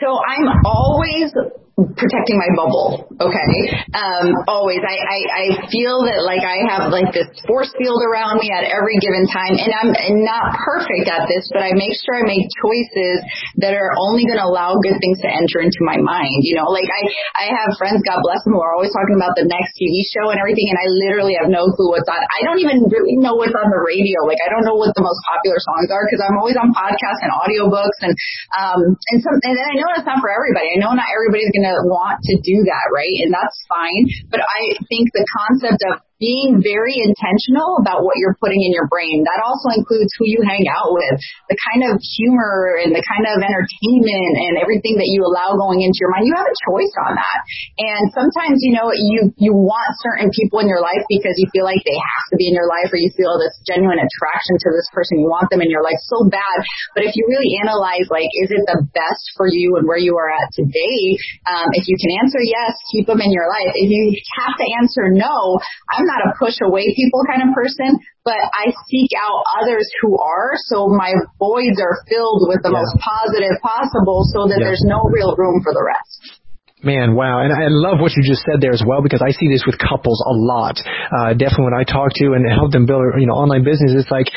[0.00, 1.34] So I'm always
[1.76, 3.04] protecting my bubble.
[3.20, 3.52] Okay.
[3.92, 4.80] Um, always.
[4.80, 8.64] I, I, I feel that like I have like this force field around me at
[8.64, 9.92] every given time and I'm
[10.24, 13.20] not perfect at this, but I make sure I make choices
[13.60, 16.48] that are only going to allow good things to enter into my mind.
[16.48, 19.36] You know, like I, I have friends, God bless them, who are always talking about
[19.36, 20.72] the next TV show and everything.
[20.72, 22.24] And I literally have no clue what's on.
[22.24, 24.24] I don't even really know what's on the radio.
[24.24, 27.20] Like I don't know what the most popular songs are because I'm always on podcasts
[27.20, 28.16] and audiobooks and,
[28.56, 28.80] um,
[29.12, 30.72] and some, and I know it's not for everybody.
[30.72, 33.16] I know not everybody's going to to want to do that, right?
[33.26, 34.06] And that's fine.
[34.30, 38.88] But I think the concept of being very intentional about what you're putting in your
[38.88, 39.24] brain.
[39.28, 41.20] That also includes who you hang out with,
[41.52, 45.84] the kind of humor and the kind of entertainment and everything that you allow going
[45.84, 46.24] into your mind.
[46.24, 47.38] You have a choice on that.
[47.76, 51.68] And sometimes, you know, you, you want certain people in your life because you feel
[51.68, 54.68] like they have to be in your life or you feel this genuine attraction to
[54.72, 55.20] this person.
[55.20, 56.56] You want them in your life so bad.
[56.96, 60.16] But if you really analyze, like, is it the best for you and where you
[60.16, 61.00] are at today?
[61.44, 63.76] Um, if you can answer yes, keep them in your life.
[63.76, 65.60] If you have to answer no,
[65.92, 70.14] I'm not a push away people kind of person, but I seek out others who
[70.16, 70.54] are.
[70.70, 72.80] So my voids are filled with the yeah.
[72.80, 74.70] most positive possible so that yeah.
[74.70, 76.40] there's no real room for the rest.
[76.84, 77.40] Man, wow.
[77.40, 79.74] And I love what you just said there as well because I see this with
[79.80, 80.78] couples a lot.
[81.10, 84.10] Uh, definitely when I talk to and help them build, you know, online business, it's
[84.10, 84.28] like,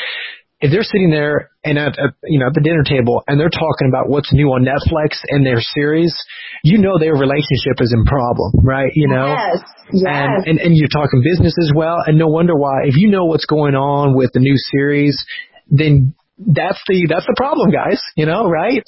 [0.60, 3.52] if they're sitting there and at, at you know at the dinner table and they're
[3.52, 6.14] talking about what's new on Netflix and their series,
[6.62, 8.92] you know their relationship is in problem, right?
[8.94, 10.04] You know, yes, yes.
[10.06, 12.84] And, and and you're talking business as well, and no wonder why.
[12.84, 15.16] If you know what's going on with the new series,
[15.68, 18.00] then that's the that's the problem, guys.
[18.16, 18.80] You know, right?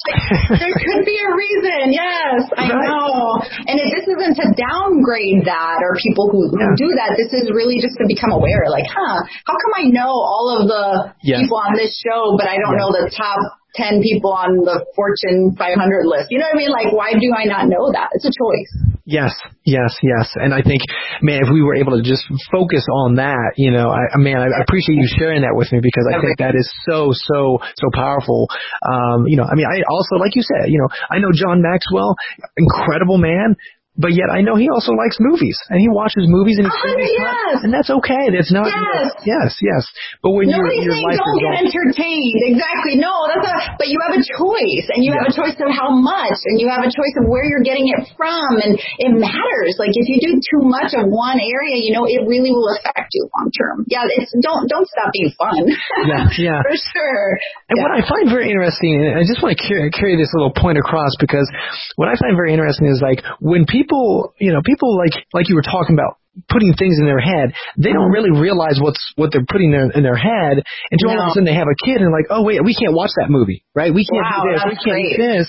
[0.49, 1.93] there could be a reason.
[1.93, 2.89] Yes, I right.
[2.89, 3.37] know.
[3.69, 6.73] And if this isn't to downgrade that or people who, yeah.
[6.73, 8.65] who do that, this is really just to become aware.
[8.73, 9.21] Like, huh?
[9.45, 11.45] How come I know all of the yes.
[11.45, 12.81] people on this show, but I don't yes.
[12.81, 13.39] know the top
[13.75, 16.29] 10 people on the Fortune 500 list.
[16.29, 16.73] You know what I mean?
[16.73, 18.09] Like, why do I not know that?
[18.13, 18.92] It's a choice.
[19.05, 19.35] Yes,
[19.65, 20.31] yes, yes.
[20.35, 20.79] And I think,
[21.21, 24.47] man, if we were able to just focus on that, you know, I, man, I
[24.63, 28.47] appreciate you sharing that with me because I think that is so, so, so powerful.
[28.79, 31.61] Um, you know, I mean, I also, like you said, you know, I know John
[31.61, 32.15] Maxwell,
[32.55, 33.57] incredible man,
[33.93, 36.97] but yet I know he also likes movies and he watches movies and he oh,
[36.97, 37.61] yes.
[37.61, 38.33] and that's okay.
[38.33, 39.83] That's not yes, yes, yes.
[40.25, 42.41] But when Nobody your your life don't get entertained.
[42.57, 42.97] Exactly.
[42.97, 45.21] No, that's a but you have a choice and you yeah.
[45.21, 47.85] have a choice of how much and you have a choice of where you're getting
[47.93, 49.77] it from and it matters.
[49.77, 53.13] Like if you do too much of one area, you know, it really will affect
[53.13, 53.85] you long term.
[53.85, 55.69] Yeah, it's don't don't stop being fun.
[56.09, 56.59] Yeah, yeah.
[56.65, 57.29] For sure.
[57.69, 57.83] And yeah.
[57.85, 60.81] what I find very interesting and I just want to carry, carry this little point
[60.81, 61.45] across because
[61.93, 65.49] what I find very interesting is like when people people, you know, people like like
[65.49, 66.17] you were talking about
[66.49, 70.03] putting things in their head, they don't really realize what's what they're putting in, in
[70.03, 71.19] their head until no.
[71.19, 73.11] all of a sudden they have a kid and like, oh wait, we can't watch
[73.17, 73.93] that movie, right?
[73.93, 75.17] We can't wow, do this, we can't great.
[75.17, 75.47] do this.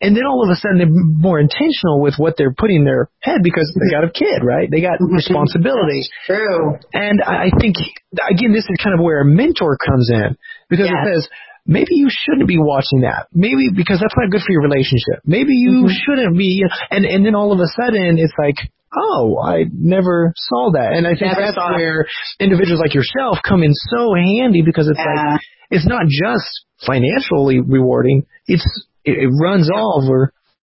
[0.00, 3.10] and then all of a sudden they're more intentional with what they're putting in their
[3.22, 4.70] head because they got a kid, right?
[4.70, 5.18] They got mm-hmm.
[5.18, 6.06] responsibility.
[6.26, 6.78] True.
[6.92, 7.74] And I think
[8.14, 10.36] again, this is kind of where a mentor comes in
[10.70, 10.94] because yes.
[10.94, 11.28] it says
[11.66, 13.28] maybe you shouldn't be watching that.
[13.32, 15.24] Maybe because that's not good for your relationship.
[15.24, 15.96] Maybe you mm-hmm.
[16.04, 16.62] shouldn't be.
[16.90, 18.56] And and then all of a sudden it's like,
[18.96, 20.92] oh, I never saw that.
[20.92, 22.06] And I think never that's where
[22.38, 25.32] individuals like yourself come in so handy because it's yeah.
[25.32, 28.26] like it's not just financially rewarding.
[28.46, 28.64] It's
[29.04, 30.32] it, it runs all over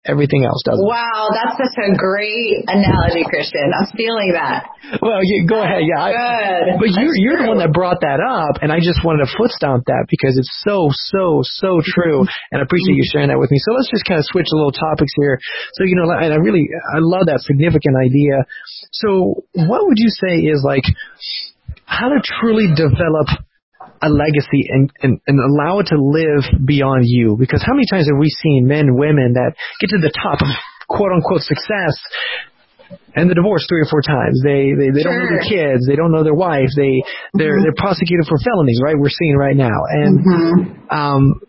[0.06, 0.86] everything else doesn't.
[0.86, 3.74] Wow, that's such a great analogy, Christian.
[3.74, 4.70] I'm feeling that.
[5.02, 5.82] Well, you, go ahead.
[5.84, 6.14] Yeah.
[6.14, 6.80] Good.
[6.80, 9.52] but you're, you're the one that brought that up, and I just wanted to foot
[9.52, 12.22] stomp that because it's so, so, so true,
[12.54, 13.58] and I appreciate you sharing that with me.
[13.60, 15.42] So let's just kind of switch a little topics here.
[15.74, 18.46] So, you know, and I really, I love that significant idea.
[18.94, 20.86] So what would you say is like,
[21.86, 23.30] how to truly develop
[24.06, 27.36] a legacy and, and, and allow it to live beyond you.
[27.40, 30.48] Because how many times have we seen men, women that get to the top of
[30.88, 31.98] quote unquote success
[33.16, 34.42] and the divorce three or four times.
[34.44, 35.12] They they, they sure.
[35.12, 35.88] don't know their kids.
[35.88, 36.70] They don't know their wife.
[36.76, 37.02] They
[37.34, 37.64] they're mm-hmm.
[37.64, 38.80] they're prosecuted for felonies.
[38.84, 39.80] Right, we're seeing right now.
[39.90, 40.90] And mm-hmm.
[40.94, 41.42] um,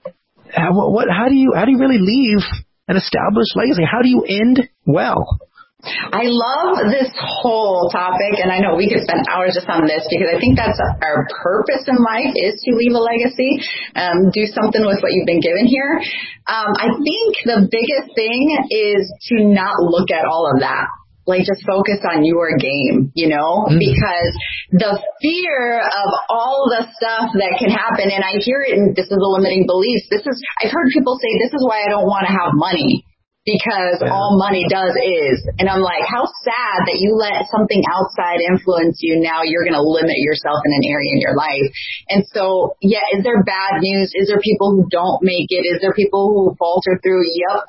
[0.49, 2.40] how, what how do you how do you really leave
[2.88, 3.85] an established legacy?
[3.85, 5.40] How do you end well?
[5.85, 10.03] I love this whole topic, and I know we could spend hours just on this
[10.09, 13.61] because I think that's our purpose in life is to leave a legacy,
[13.95, 16.01] um, do something with what you've been given here.
[16.49, 20.89] Um, I think the biggest thing is to not look at all of that
[21.27, 23.83] like just focus on your game, you know, mm.
[23.83, 24.31] because
[24.71, 29.11] the fear of all the stuff that can happen, and I hear it, and this
[29.11, 30.07] is a limiting belief.
[30.07, 33.06] This is, I've heard people say, this is why I don't want to have money
[33.47, 34.11] because yeah.
[34.11, 35.47] all money does is.
[35.57, 39.23] And I'm like, how sad that you let something outside influence you.
[39.23, 41.71] Now you're going to limit yourself in an area in your life.
[42.11, 44.11] And so, yeah, is there bad news?
[44.19, 45.63] Is there people who don't make it?
[45.63, 47.25] Is there people who falter through?
[47.25, 47.65] Yep.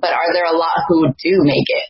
[0.00, 1.88] But are there a lot who do make it?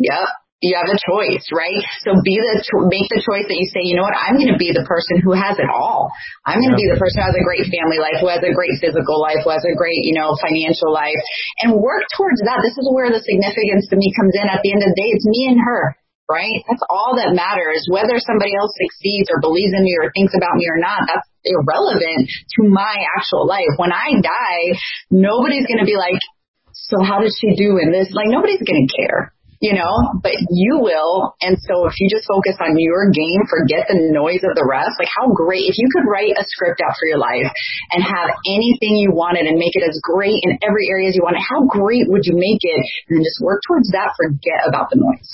[0.00, 0.28] Yep
[0.60, 1.80] you have a choice, right?
[2.04, 2.60] So be the
[2.92, 5.16] make the choice that you say, you know what, I'm going to be the person
[5.24, 6.12] who has it all.
[6.44, 6.92] I'm going to yeah.
[6.92, 9.40] be the person who has a great family life, who has a great physical life,
[9.40, 11.16] who has a great, you know, financial life,
[11.64, 12.60] and work towards that.
[12.60, 14.52] This is where the significance to me comes in.
[14.52, 15.96] At the end of the day, it's me and her.
[16.30, 16.62] Right?
[16.70, 17.90] That's all that matters.
[17.90, 21.26] Whether somebody else succeeds or believes in me or thinks about me or not, that's
[21.42, 23.74] irrelevant to my actual life.
[23.82, 24.78] When I die,
[25.10, 26.22] nobody's going to be like,
[26.70, 28.14] so how did she do in this?
[28.14, 29.92] Like nobody's going to care you know,
[30.24, 31.36] but you will.
[31.44, 34.96] And so if you just focus on your game, forget the noise of the rest,
[34.96, 37.48] like how great, if you could write a script out for your life
[37.92, 41.20] and have anything you wanted and make it as great in every area as you
[41.20, 42.82] wanted, how great would you make it?
[43.08, 45.28] And then just work towards that, forget about the noise.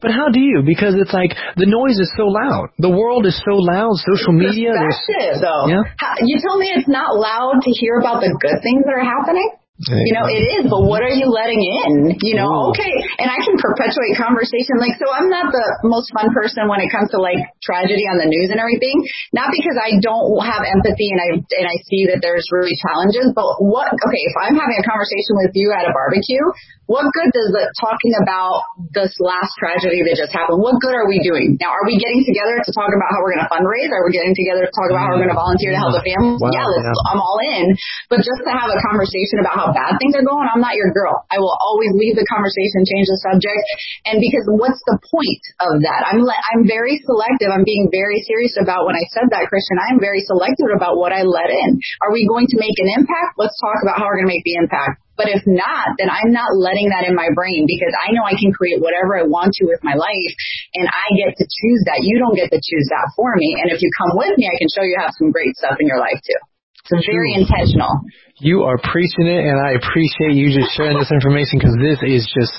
[0.00, 0.62] But how do you?
[0.62, 2.68] Because it's like the noise is so loud.
[2.78, 3.96] The world is so loud.
[3.96, 4.76] Social media.
[4.76, 5.72] Perspective, though.
[5.72, 5.88] Yeah.
[5.96, 9.04] How, you tell me it's not loud to hear about the good things that are
[9.04, 9.48] happening.
[9.88, 12.20] You know, it is, but what are you letting in?
[12.20, 12.70] You know, Ooh.
[12.76, 14.76] okay, and I can perpetuate conversation.
[14.76, 18.20] Like, so I'm not the most fun person when it comes to like tragedy on
[18.20, 19.00] the news and everything.
[19.32, 23.32] Not because I don't have empathy and I and I see that there's really challenges,
[23.32, 23.88] but what?
[23.88, 26.44] Okay, if I'm having a conversation with you at a barbecue,
[26.84, 30.58] what good does it talking about this last tragedy that just happened?
[30.58, 31.56] What good are we doing?
[31.56, 33.94] Now, are we getting together to talk about how we're going to fundraise?
[33.94, 36.02] Are we getting together to talk about how we're going to volunteer to help the
[36.02, 36.36] mm-hmm.
[36.36, 36.50] family?
[36.50, 37.08] Wow, yeah, yeah.
[37.14, 37.64] I'm all in.
[38.10, 40.90] But just to have a conversation about how bad things are going, I'm not your
[40.92, 41.24] girl.
[41.30, 43.64] I will always leave the conversation, change the subject.
[44.06, 46.06] And because what's the point of that?
[46.06, 47.50] I'm le- I'm very selective.
[47.50, 49.78] I'm being very serious about when I said that, Christian.
[49.78, 51.78] I'm very selective about what I let in.
[52.06, 53.38] Are we going to make an impact?
[53.38, 55.00] Let's talk about how we're going to make the impact.
[55.20, 58.32] But if not, then I'm not letting that in my brain because I know I
[58.40, 60.32] can create whatever I want to with my life
[60.72, 62.00] and I get to choose that.
[62.00, 63.60] You don't get to choose that for me.
[63.60, 65.84] And if you come with me, I can show you have some great stuff in
[65.84, 66.40] your life too.
[66.86, 68.00] So very intentional.
[68.40, 72.24] You are preaching it, and I appreciate you just sharing this information because this is
[72.32, 72.54] just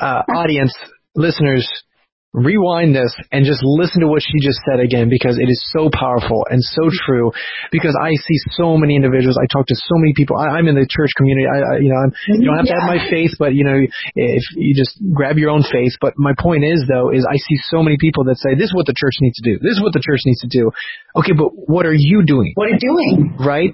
[0.00, 0.72] uh, audience
[1.14, 1.68] listeners
[2.36, 5.88] rewind this and just listen to what she just said again because it is so
[5.88, 7.32] powerful and so true.
[7.72, 9.40] Because I see so many individuals.
[9.40, 10.36] I talk to so many people.
[10.36, 11.48] I, am in the church community.
[11.48, 12.76] I, I you know, I'm, you don't have yeah.
[12.76, 15.96] to have my faith, but you know, if you just grab your own faith.
[16.00, 18.74] But my point is though, is I see so many people that say this is
[18.76, 19.58] what the church needs to do.
[19.58, 20.70] This is what the church needs to do.
[21.16, 22.52] Okay, but what are you doing?
[22.54, 23.36] What are you doing?
[23.40, 23.72] Right.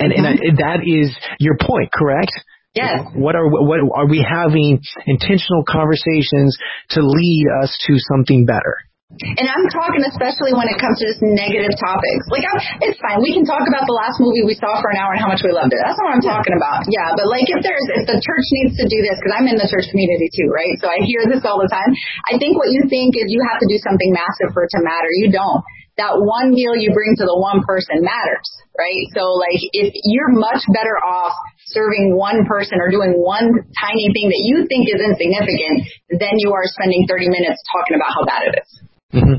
[0.00, 0.56] And, and mm-hmm.
[0.56, 2.32] that is your point, correct?
[2.74, 3.02] Yes.
[3.18, 6.56] What are what are we having intentional conversations
[6.94, 8.78] to lead us to something better?
[9.10, 12.30] And I'm talking especially when it comes to just negative topics.
[12.30, 13.18] Like, I'm, it's fine.
[13.18, 15.42] We can talk about the last movie we saw for an hour and how much
[15.42, 15.82] we loved it.
[15.82, 16.86] That's what I'm talking about.
[16.86, 19.58] Yeah, but like if there's, if the church needs to do this, because I'm in
[19.58, 20.78] the church community too, right?
[20.78, 21.90] So I hear this all the time.
[22.30, 24.80] I think what you think is you have to do something massive for it to
[24.86, 25.10] matter.
[25.18, 25.58] You don't
[26.00, 29.04] that one meal you bring to the one person matters, right?
[29.12, 31.36] So like if you're much better off
[31.72, 36.52] serving one person or doing one tiny thing that you think is insignificant than you
[36.52, 38.70] are spending 30 minutes talking about how bad it is.
[39.14, 39.38] Mm-hmm.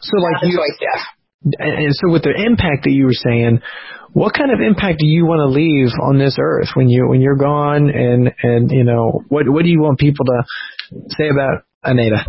[0.00, 1.02] So like you, choice, Jeff.
[1.58, 3.60] and so with the impact that you were saying,
[4.12, 7.20] what kind of impact do you want to leave on this earth when you when
[7.20, 10.42] you're gone and and you know what what do you want people to
[11.10, 12.24] say about Aneta?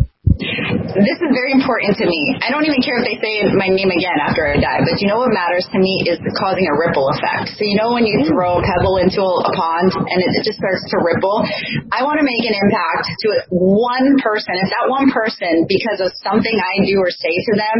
[0.90, 2.34] This is very important to me.
[2.42, 5.06] I don't even care if they say my name again after I die, but you
[5.06, 7.54] know what matters to me is causing a ripple effect.
[7.54, 10.58] So you know when you throw a pebble into a pond and it, it just
[10.58, 11.46] starts to ripple?
[11.94, 14.58] I want to make an impact to one person.
[14.58, 17.76] If that one person, because of something I do or say to them,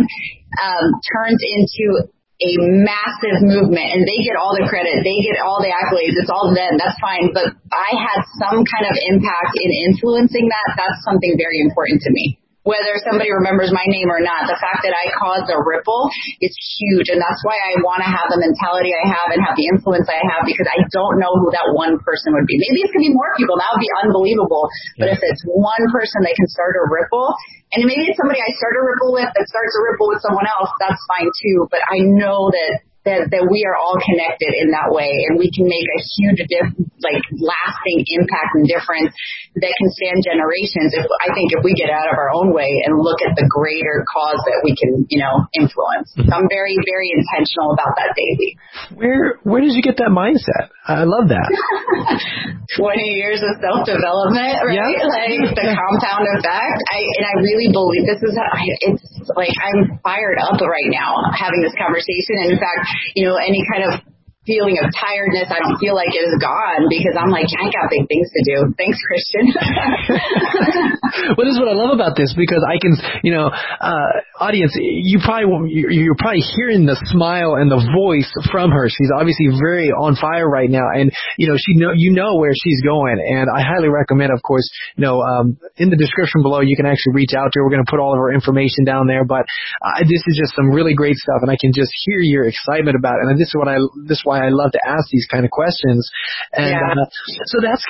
[0.62, 2.07] um, turns into
[2.40, 2.53] a
[2.87, 6.55] massive movement and they get all the credit, they get all the accolades, it's all
[6.55, 7.35] them, that's fine.
[7.35, 12.11] But I had some kind of impact in influencing that, that's something very important to
[12.14, 12.39] me
[12.70, 14.46] whether somebody remembers my name or not.
[14.46, 16.06] The fact that I caused a ripple
[16.38, 17.11] is huge.
[17.11, 20.06] And that's why I want to have the mentality I have and have the influence
[20.06, 22.54] I have because I don't know who that one person would be.
[22.54, 23.59] Maybe going to be more people.
[23.59, 24.70] That would be unbelievable.
[25.02, 27.35] But if it's one person that can start a ripple,
[27.74, 30.46] and maybe it's somebody I start a ripple with that starts a ripple with someone
[30.46, 31.66] else, that's fine too.
[31.70, 35.48] But I know that that, that we are all connected in that way and we
[35.48, 39.16] can make a huge diff- like lasting impact and difference
[39.56, 42.84] that can stand generations if I think if we get out of our own way
[42.84, 46.12] and look at the greater cause that we can, you know, influence.
[46.12, 46.28] Mm-hmm.
[46.28, 48.60] I'm very, very intentional about that daily.
[48.92, 50.68] Where where did you get that mindset?
[50.90, 51.46] I love that.
[52.79, 54.79] Twenty years of self development, right?
[54.79, 55.07] Yeah.
[55.07, 56.79] Like the compound effect.
[56.90, 61.62] I and I really believe this is it's like I'm fired up right now having
[61.62, 62.46] this conversation.
[62.46, 64.10] And in fact, you know, any kind of
[64.48, 67.92] feeling of tiredness I don't feel like it is gone because I'm like, I got
[67.92, 68.57] big things to do.
[68.81, 69.44] Thanks, Christian.
[71.37, 74.72] well, this is what I love about this because I can, you know, uh, audience,
[74.81, 78.88] you probably you're probably hearing the smile and the voice from her.
[78.88, 82.57] She's obviously very on fire right now, and you know, she know you know where
[82.57, 83.20] she's going.
[83.20, 84.64] And I highly recommend, of course,
[84.96, 87.64] you know, um, in the description below, you can actually reach out to her.
[87.64, 89.29] We're going to put all of her information down there.
[89.29, 89.44] But
[89.85, 92.96] uh, this is just some really great stuff, and I can just hear your excitement
[92.96, 93.29] about it.
[93.29, 93.76] And this is what I
[94.09, 96.07] this is why I love to ask these kind of questions.
[96.55, 96.95] And yeah.
[96.95, 97.11] uh,
[97.51, 97.83] so that's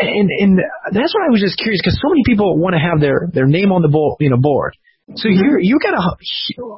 [0.00, 0.52] and and
[0.88, 3.46] that's why I was just curious because so many people want to have their their
[3.46, 4.72] name on the board, you know, board.
[5.18, 6.02] So you're you got a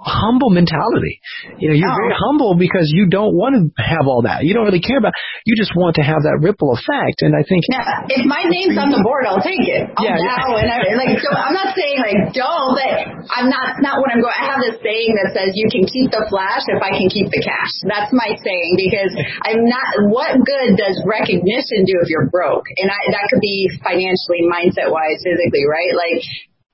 [0.00, 1.20] humble mentality.
[1.60, 2.00] You know, you're oh.
[2.00, 4.48] very humble because you don't want to have all that.
[4.48, 5.12] You don't really care about.
[5.44, 7.20] You just want to have that ripple effect.
[7.20, 9.92] And I think yeah, if my name's on the board, I'll take it.
[9.92, 10.56] I'll yeah, yeah.
[10.56, 12.92] and I, like so I'm not saying like don't, but
[13.28, 14.32] I'm not not what I'm going.
[14.32, 17.28] I have this saying that says you can keep the flash if I can keep
[17.28, 17.72] the cash.
[17.84, 19.12] That's my saying because
[19.44, 20.08] I'm not.
[20.08, 22.64] What good does recognition do if you're broke?
[22.80, 25.92] And I, that could be financially, mindset wise, physically, right?
[25.92, 26.24] Like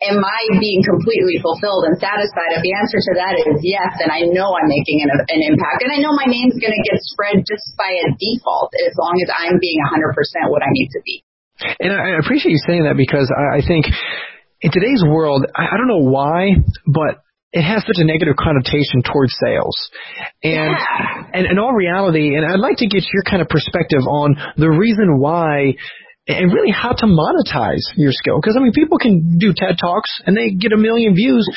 [0.01, 2.57] am I being completely fulfilled and satisfied?
[2.57, 5.85] If the answer to that is yes, then I know I'm making an, an impact.
[5.85, 9.21] And I know my name's going to get spread just by a default as long
[9.21, 10.17] as I'm being 100%
[10.49, 11.25] what I need to be.
[11.81, 13.85] And I appreciate you saying that because I think
[14.65, 17.21] in today's world, I don't know why, but
[17.53, 19.77] it has such a negative connotation towards sales.
[20.43, 21.31] And, yeah.
[21.35, 24.71] and in all reality, and I'd like to get your kind of perspective on the
[24.71, 25.75] reason why
[26.31, 28.41] and really how to monetize your skill.
[28.41, 31.49] Because I mean, people can do TED talks and they get a million views,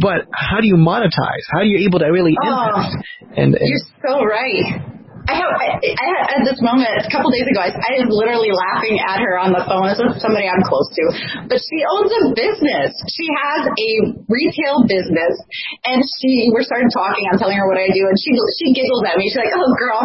[0.00, 1.44] but how do you monetize?
[1.52, 2.90] How are you able to really oh.
[3.36, 4.92] And, and you're so right.
[5.22, 7.62] I have I, I had at this moment a couple days ago.
[7.62, 9.86] I, I was literally laughing at her on the phone.
[9.86, 11.04] This is somebody I'm close to,
[11.46, 12.90] but she owns a business.
[13.06, 13.90] She has a
[14.26, 15.34] retail business,
[15.86, 17.30] and she we're starting talking.
[17.30, 19.30] I'm telling her what I do, and she she giggles at me.
[19.30, 20.02] She's like, "Oh, girl,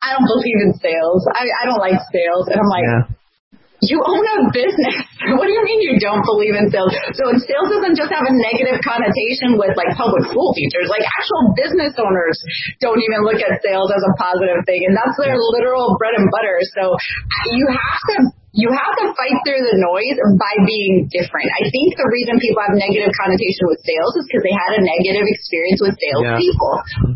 [0.00, 1.28] I don't believe in sales.
[1.36, 2.88] I I don't like sales." And I'm like.
[2.88, 3.15] Yeah
[3.84, 4.96] you own a business.
[5.36, 6.92] what do you mean you don't believe in sales?
[7.12, 10.88] So sales doesn't just have a negative connotation with like public school teachers.
[10.88, 12.36] Like actual business owners
[12.80, 14.88] don't even look at sales as a positive thing.
[14.88, 16.56] And that's their literal bread and butter.
[16.72, 16.96] So
[17.52, 18.16] you have to
[18.56, 21.48] you have to fight through the noise by being different.
[21.52, 24.82] I think the reason people have negative connotation with sales is because they had a
[24.82, 26.40] negative experience with sales yeah.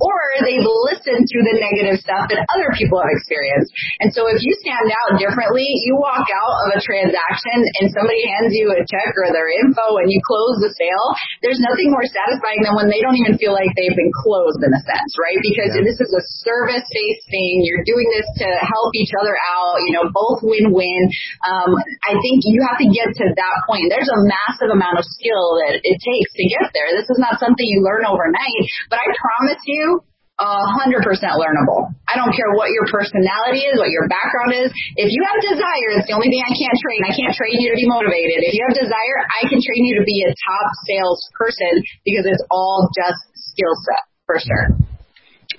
[0.04, 3.72] or they've listened to the negative stuff that other people have experienced.
[4.04, 8.20] And so if you stand out differently, you walk out of a transaction and somebody
[8.36, 11.08] hands you a check or their info and you close the sale,
[11.40, 14.76] there's nothing more satisfying than when they don't even feel like they've been closed in
[14.76, 15.40] a sense, right?
[15.40, 15.88] Because yeah.
[15.88, 17.64] this is a service-based thing.
[17.64, 21.02] You're doing this to help each other out, you know, both win-win
[21.46, 21.70] um,
[22.06, 23.88] I think you have to get to that point.
[23.88, 26.94] There's a massive amount of skill that it takes to get there.
[26.96, 30.02] This is not something you learn overnight, but I promise you,
[30.40, 31.92] a hundred percent learnable.
[32.08, 34.72] I don't care what your personality is, what your background is.
[34.96, 37.00] If you have desire, it's the only thing I can't train.
[37.04, 38.40] I can't train you to be motivated.
[38.48, 42.42] If you have desire, I can train you to be a top salesperson because it's
[42.48, 43.20] all just
[43.52, 44.89] skill set for sure.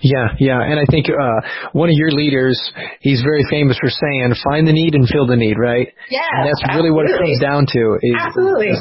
[0.02, 2.58] Yeah, yeah, and I think uh, one of your leaders,
[3.02, 5.94] he's very famous for saying, "Find the need and fill the need." Right?
[6.10, 8.02] Yeah, and that's really what it comes down to.
[8.02, 8.74] Is, absolutely.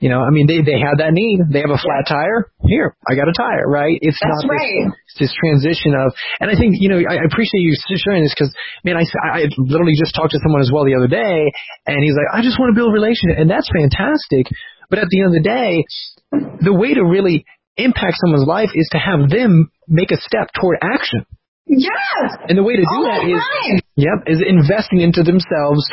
[0.00, 1.40] You know, I mean, they they have that need.
[1.52, 2.48] They have a flat tire.
[2.64, 3.68] Here, I got a tire.
[3.68, 3.98] Right?
[4.00, 4.88] It's That's not right.
[5.16, 8.52] this, this transition of, and I think you know, I appreciate you sharing this because,
[8.84, 11.52] man, I I literally just talked to someone as well the other day,
[11.84, 14.48] and he's like, I just want to build a relationship, and that's fantastic.
[14.88, 15.84] But at the end of the day,
[16.64, 17.44] the way to really
[17.76, 21.24] impact someone's life is to have them make a step toward action.
[21.66, 22.36] Yes.
[22.48, 23.80] And the way to do All that is, time.
[23.96, 25.84] yep, is investing into themselves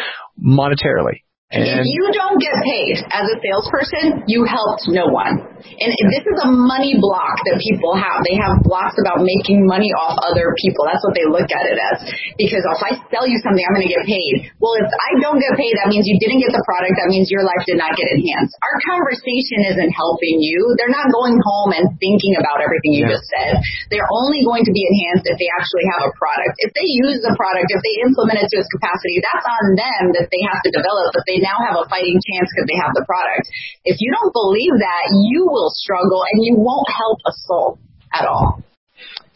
[0.41, 1.23] monetarily.
[1.51, 5.35] If you don't get paid as a salesperson, you helped no one.
[5.61, 8.23] And this is a money block that people have.
[8.25, 10.87] They have blocks about making money off other people.
[10.87, 11.97] That's what they look at it as.
[12.39, 14.47] Because if I sell you something, I'm going to get paid.
[14.63, 16.95] Well, if I don't get paid, that means you didn't get the product.
[16.97, 18.55] That means your life did not get enhanced.
[18.63, 20.57] Our conversation isn't helping you.
[20.79, 23.13] They're not going home and thinking about everything you Yeah.
[23.19, 23.53] just said.
[23.91, 26.55] They're only going to be enhanced if they actually have a product.
[26.63, 30.03] If they use the product, if they implement it to its capacity, that's on them
[30.15, 32.93] that they have to develop, but they now have a fighting chance because they have
[32.93, 33.49] the product.
[33.83, 37.79] If you don't believe that, you will struggle and you won't help a soul
[38.13, 38.60] at all.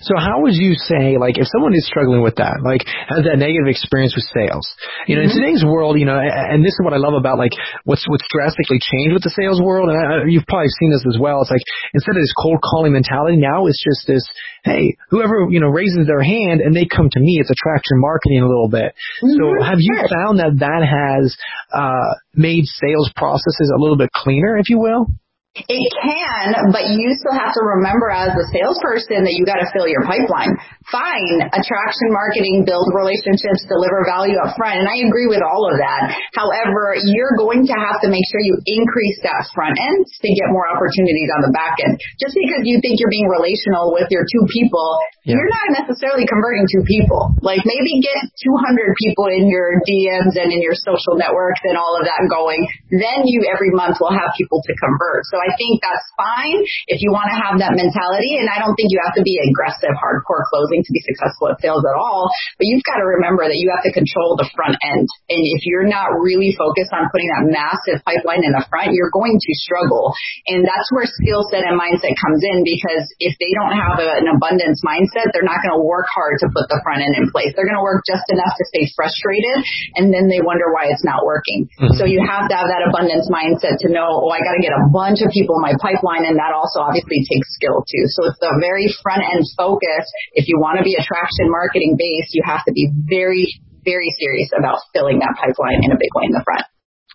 [0.05, 3.41] So how would you say, like, if someone is struggling with that, like, has that
[3.41, 4.61] negative experience with sales,
[5.09, 7.57] you know, in today's world, you know, and this is what I love about, like,
[7.89, 11.17] what's, what's drastically changed with the sales world, and I, you've probably seen this as
[11.17, 11.65] well, it's like,
[11.97, 14.21] instead of this cold calling mentality, now it's just this,
[14.63, 18.45] hey, whoever, you know, raises their hand and they come to me, it's attraction marketing
[18.45, 18.93] a little bit.
[19.25, 21.35] So Mhm, have you found that that has,
[21.73, 25.07] uh, made sales processes a little bit cleaner, if you will?
[25.55, 29.67] It can, but you still have to remember as a salesperson that you got to
[29.71, 30.51] fill your pipeline.
[30.91, 35.79] Fine, attraction marketing, build relationships, deliver value up front, and I agree with all of
[35.79, 36.11] that.
[36.35, 40.51] However, you're going to have to make sure you increase that front end to get
[40.51, 42.03] more opportunities on the back end.
[42.19, 45.41] Just because you think you're being relational with your two people, Yeah.
[45.41, 47.33] you're not necessarily converting two people.
[47.41, 51.97] Like maybe get 200 people in your DMs and in your social networks and all
[51.97, 52.61] of that going.
[52.93, 55.25] Then you every month will have people to convert.
[55.33, 58.37] So I think that's fine if you want to have that mentality.
[58.37, 61.57] And I don't think you have to be aggressive, hardcore closing to be successful at
[61.57, 62.29] sales at all.
[62.61, 65.09] But you've got to remember that you have to control the front end.
[65.33, 69.09] And if you're not really focused on putting that massive pipeline in the front, you're
[69.09, 70.13] going to struggle.
[70.45, 74.21] And that's where skill set and mindset comes in because if they don't have a,
[74.21, 77.31] an abundance mindset, they're not going to work hard to put the front end in
[77.31, 77.55] place.
[77.55, 79.63] They're going to work just enough to stay frustrated
[79.95, 81.71] and then they wonder why it's not working.
[81.79, 81.95] Mhm.
[81.95, 84.75] So you have to have that abundance mindset to know, oh, I got to get
[84.75, 88.03] a bunch of people in my pipeline and that also obviously takes skill too.
[88.11, 90.03] So it's the very front end focus.
[90.35, 93.47] If you want to be attraction marketing based, you have to be very,
[93.87, 96.65] very serious about filling that pipeline in a big way in the front.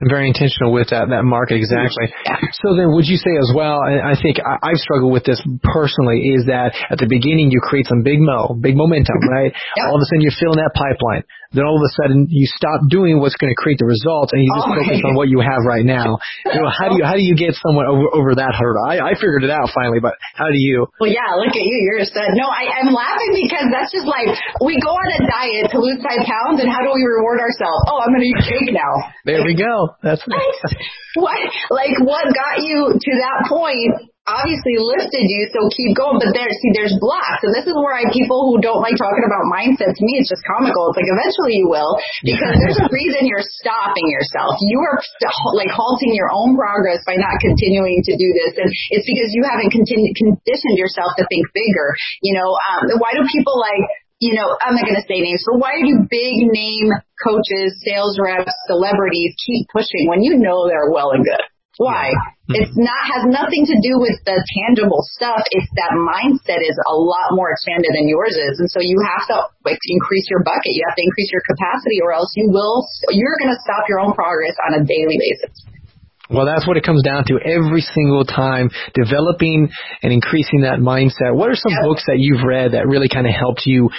[0.09, 2.09] Very intentional with that that market exactly.
[2.65, 3.85] So then, would you say as well?
[3.85, 6.33] And I think I, I've struggled with this personally.
[6.33, 9.53] Is that at the beginning you create some big mo, big momentum, right?
[9.53, 9.85] Yep.
[9.85, 11.25] All of a sudden you're filling that pipeline.
[11.51, 14.39] Then all of a sudden you stop doing what's going to create the results, and
[14.39, 16.23] you just Oh, focus on what you have right now.
[16.47, 18.87] You know, how do you how do you get someone over over that hurdle?
[18.87, 20.87] I, I figured it out finally, but how do you?
[21.03, 21.77] Well, yeah, look at you.
[21.91, 22.39] You're a stud.
[22.39, 24.31] No, I, I'm laughing because that's just like
[24.63, 27.83] we go on a diet to lose five pounds, and how do we reward ourselves?
[27.91, 28.93] Oh, I'm going to eat cake now.
[29.27, 29.99] There we go.
[30.07, 30.55] That's What?
[31.19, 31.41] what?
[31.75, 34.07] Like, what got you to that point?
[34.29, 36.21] Obviously lifted you, so keep going.
[36.21, 39.25] But there, see, there's blocks, and this is where I people who don't like talking
[39.25, 39.97] about mindset.
[39.97, 40.93] To me, it's just comical.
[40.93, 44.61] It's like eventually you will, because there's a reason you're stopping yourself.
[44.69, 45.01] You are
[45.57, 49.43] like halting your own progress by not continuing to do this, and it's because you
[49.43, 51.97] haven't continued conditioned yourself to think bigger.
[52.21, 53.89] You know, um, why do people like?
[54.21, 56.93] you know, I'm not going to say names, but why do big name
[57.25, 61.41] coaches, sales reps, celebrities keep pushing when you know they're well and good?
[61.81, 62.13] Why?
[62.53, 65.41] It's not has nothing to do with the tangible stuff.
[65.49, 69.25] It's that mindset is a lot more expanded than yours is, and so you have
[69.33, 70.77] to like increase your bucket.
[70.77, 72.85] You have to increase your capacity, or else you will.
[73.17, 75.57] You're going to stop your own progress on a daily basis.
[76.31, 79.69] Well, that's what it comes down to every single time, developing
[80.03, 81.35] and increasing that mindset.
[81.35, 81.83] What are some Yep.
[81.85, 83.91] books that you've read that really kind of helped you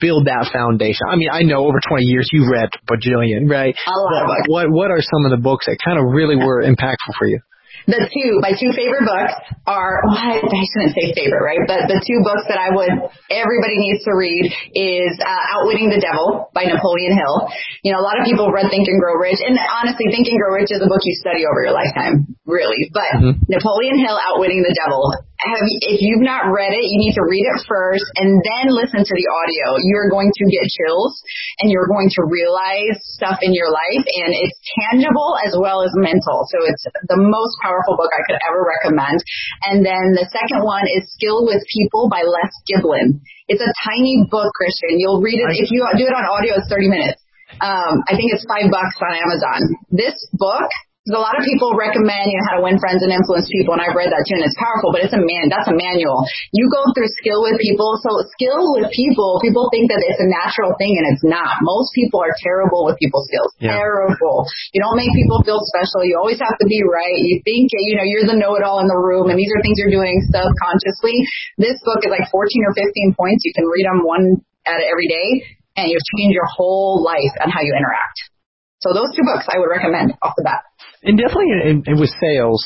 [0.00, 1.04] build that foundation?
[1.08, 3.76] I mean, I know over 20 years you've read bajillion, right?
[3.86, 4.30] Lot of.
[4.46, 7.40] What, what are some of the books that kind of really were impactful for you?
[7.86, 9.34] The two my two favorite books
[9.68, 12.92] are well, I, I shouldn't say favorite right but the two books that I would
[13.28, 17.48] everybody needs to read is uh, Outwitting the Devil by Napoleon Hill
[17.84, 20.38] you know a lot of people read Think and Grow Rich and honestly Think and
[20.40, 23.36] Grow Rich is a book you study over your lifetime really but Mhm.
[23.48, 25.04] Napoleon Hill Outwitting the Devil
[25.44, 29.02] have, if you've not read it, you need to read it first and then listen
[29.04, 29.76] to the audio.
[29.82, 31.20] You're going to get chills
[31.60, 34.56] and you're going to realize stuff in your life and it's
[34.88, 36.48] tangible as well as mental.
[36.48, 39.18] So it's the most powerful book I could ever recommend.
[39.66, 43.20] And then the second one is Skill with People by Les Giblin.
[43.50, 45.00] It's a tiny book, Christian.
[45.00, 45.48] You'll read it.
[45.58, 47.20] If you do it on audio, it's 30 minutes.
[47.60, 49.60] Um, I think it's five bucks on Amazon.
[49.90, 50.70] This book
[51.04, 53.76] because a lot of people recommend, you know, how to win friends and influence people,
[53.76, 56.24] and I've read that too, and it's powerful, but it's a man, that's a manual.
[56.56, 60.28] You go through skill with people, so skill with people, people think that it's a
[60.32, 61.60] natural thing, and it's not.
[61.60, 63.52] Most people are terrible with people skills.
[63.60, 63.76] Yeah.
[63.76, 64.48] Terrible.
[64.72, 66.08] You don't make people feel special.
[66.08, 67.20] You always have to be right.
[67.20, 69.92] You think, you know, you're the know-it-all in the room, and these are things you're
[69.92, 71.20] doing subconsciously.
[71.60, 73.44] This book is like 14 or 15 points.
[73.44, 77.52] You can read them one at every day, and you change your whole life and
[77.52, 78.32] how you interact.
[78.80, 80.60] So those two books I would recommend off the bat.
[81.04, 82.64] And definitely in, in, with sales,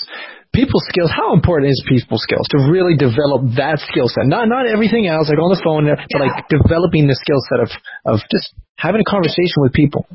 [0.54, 4.26] people skills, how important is people skills to really develop that skill set?
[4.26, 6.22] Not, not everything else, like on the phone, but yeah.
[6.22, 7.70] like developing the skill set of,
[8.06, 10.06] of just having a conversation with people.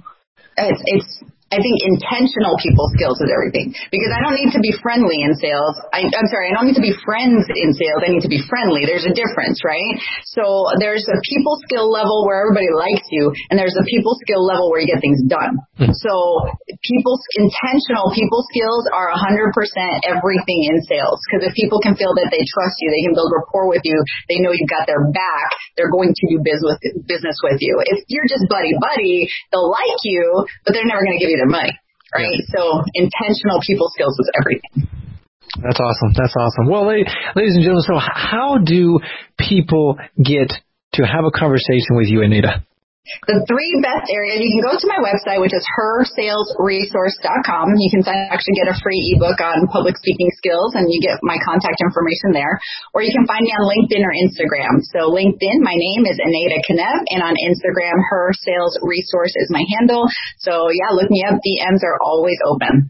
[0.55, 1.24] It's, it's
[1.54, 5.38] I think intentional people skills is everything because I don't need to be friendly in
[5.38, 5.78] sales.
[5.93, 8.01] I, am sorry, I don't need to be friends in sales.
[8.01, 8.89] I need to be friendly.
[8.89, 10.01] There's a difference, right?
[10.34, 14.41] So there's a people skill level where everybody likes you, and there's a people skill
[14.41, 15.62] level where you get things done.
[15.78, 15.93] Hmm.
[15.93, 16.14] So
[16.82, 19.54] people intentional people skills are 100%
[20.10, 23.30] everything in sales because if people can feel that they trust you, they can build
[23.30, 27.06] rapport with you, they know you've got their back, they're going to do business with,
[27.06, 27.78] business with you.
[27.86, 31.43] If you're just buddy buddy, they'll like you, but they're never going to give you
[31.44, 31.76] their money,
[32.16, 32.32] right?
[32.32, 32.56] Yeah.
[32.56, 32.62] So
[32.96, 34.88] intentional people skills is everything.
[35.60, 36.16] That's awesome.
[36.16, 36.72] That's awesome.
[36.72, 39.00] Well, ladies and gentlemen, so how do
[39.38, 40.50] people get
[40.94, 42.64] to have a conversation with you, Anita?
[43.28, 47.66] The three best areas, you can go to my website, which is hersalesresource.com.
[47.76, 51.36] You can actually get a free ebook on public speaking skills and you get my
[51.43, 52.56] contact information there.
[52.95, 54.80] Or you can find me on LinkedIn or Instagram.
[54.95, 59.68] So LinkedIn, my name is Anita Kanev and on Instagram, her sales resource is my
[59.76, 60.08] handle.
[60.39, 61.36] So yeah, look me up.
[61.43, 62.88] DMs are always open.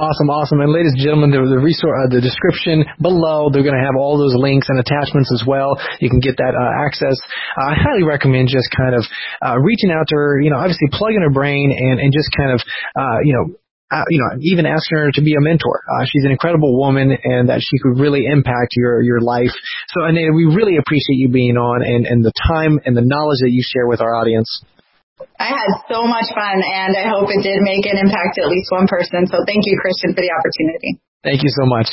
[0.00, 0.64] Awesome, awesome.
[0.64, 3.92] And ladies and gentlemen, the, the resource, uh, the description below, they're going to have
[3.92, 5.76] all those links and attachments as well.
[6.00, 7.12] You can get that uh, access.
[7.60, 9.04] Uh, I highly recommend just kind of
[9.44, 12.56] uh, reaching out to her, you know, obviously plugging her brain and, and just kind
[12.56, 12.64] of,
[12.96, 13.44] uh, you know,
[13.92, 15.84] uh, you know, even asking her to be a mentor.
[15.84, 19.52] Uh, she's an incredible woman and that she could really impact your, your life.
[19.92, 23.44] So Anita, we really appreciate you being on and, and the time and the knowledge
[23.44, 24.64] that you share with our audience.
[25.38, 28.50] I had so much fun and I hope it did make an impact to at
[28.50, 29.26] least one person.
[29.26, 31.00] So thank you, Christian, for the opportunity.
[31.24, 31.88] Thank you so much.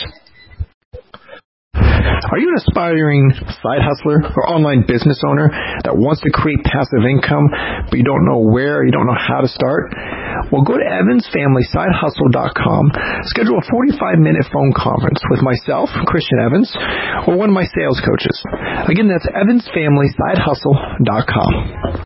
[2.30, 5.50] Are you an aspiring side hustler or online business owner
[5.82, 7.50] that wants to create passive income,
[7.90, 9.90] but you don't know where, you don't know how to start?
[10.54, 12.84] Well, go to evansfamilysidehustle.com,
[13.34, 16.70] schedule a 45 minute phone conference with myself, Christian Evans,
[17.26, 18.38] or one of my sales coaches.
[18.86, 21.98] Again, that's evansfamilysidehustle.com.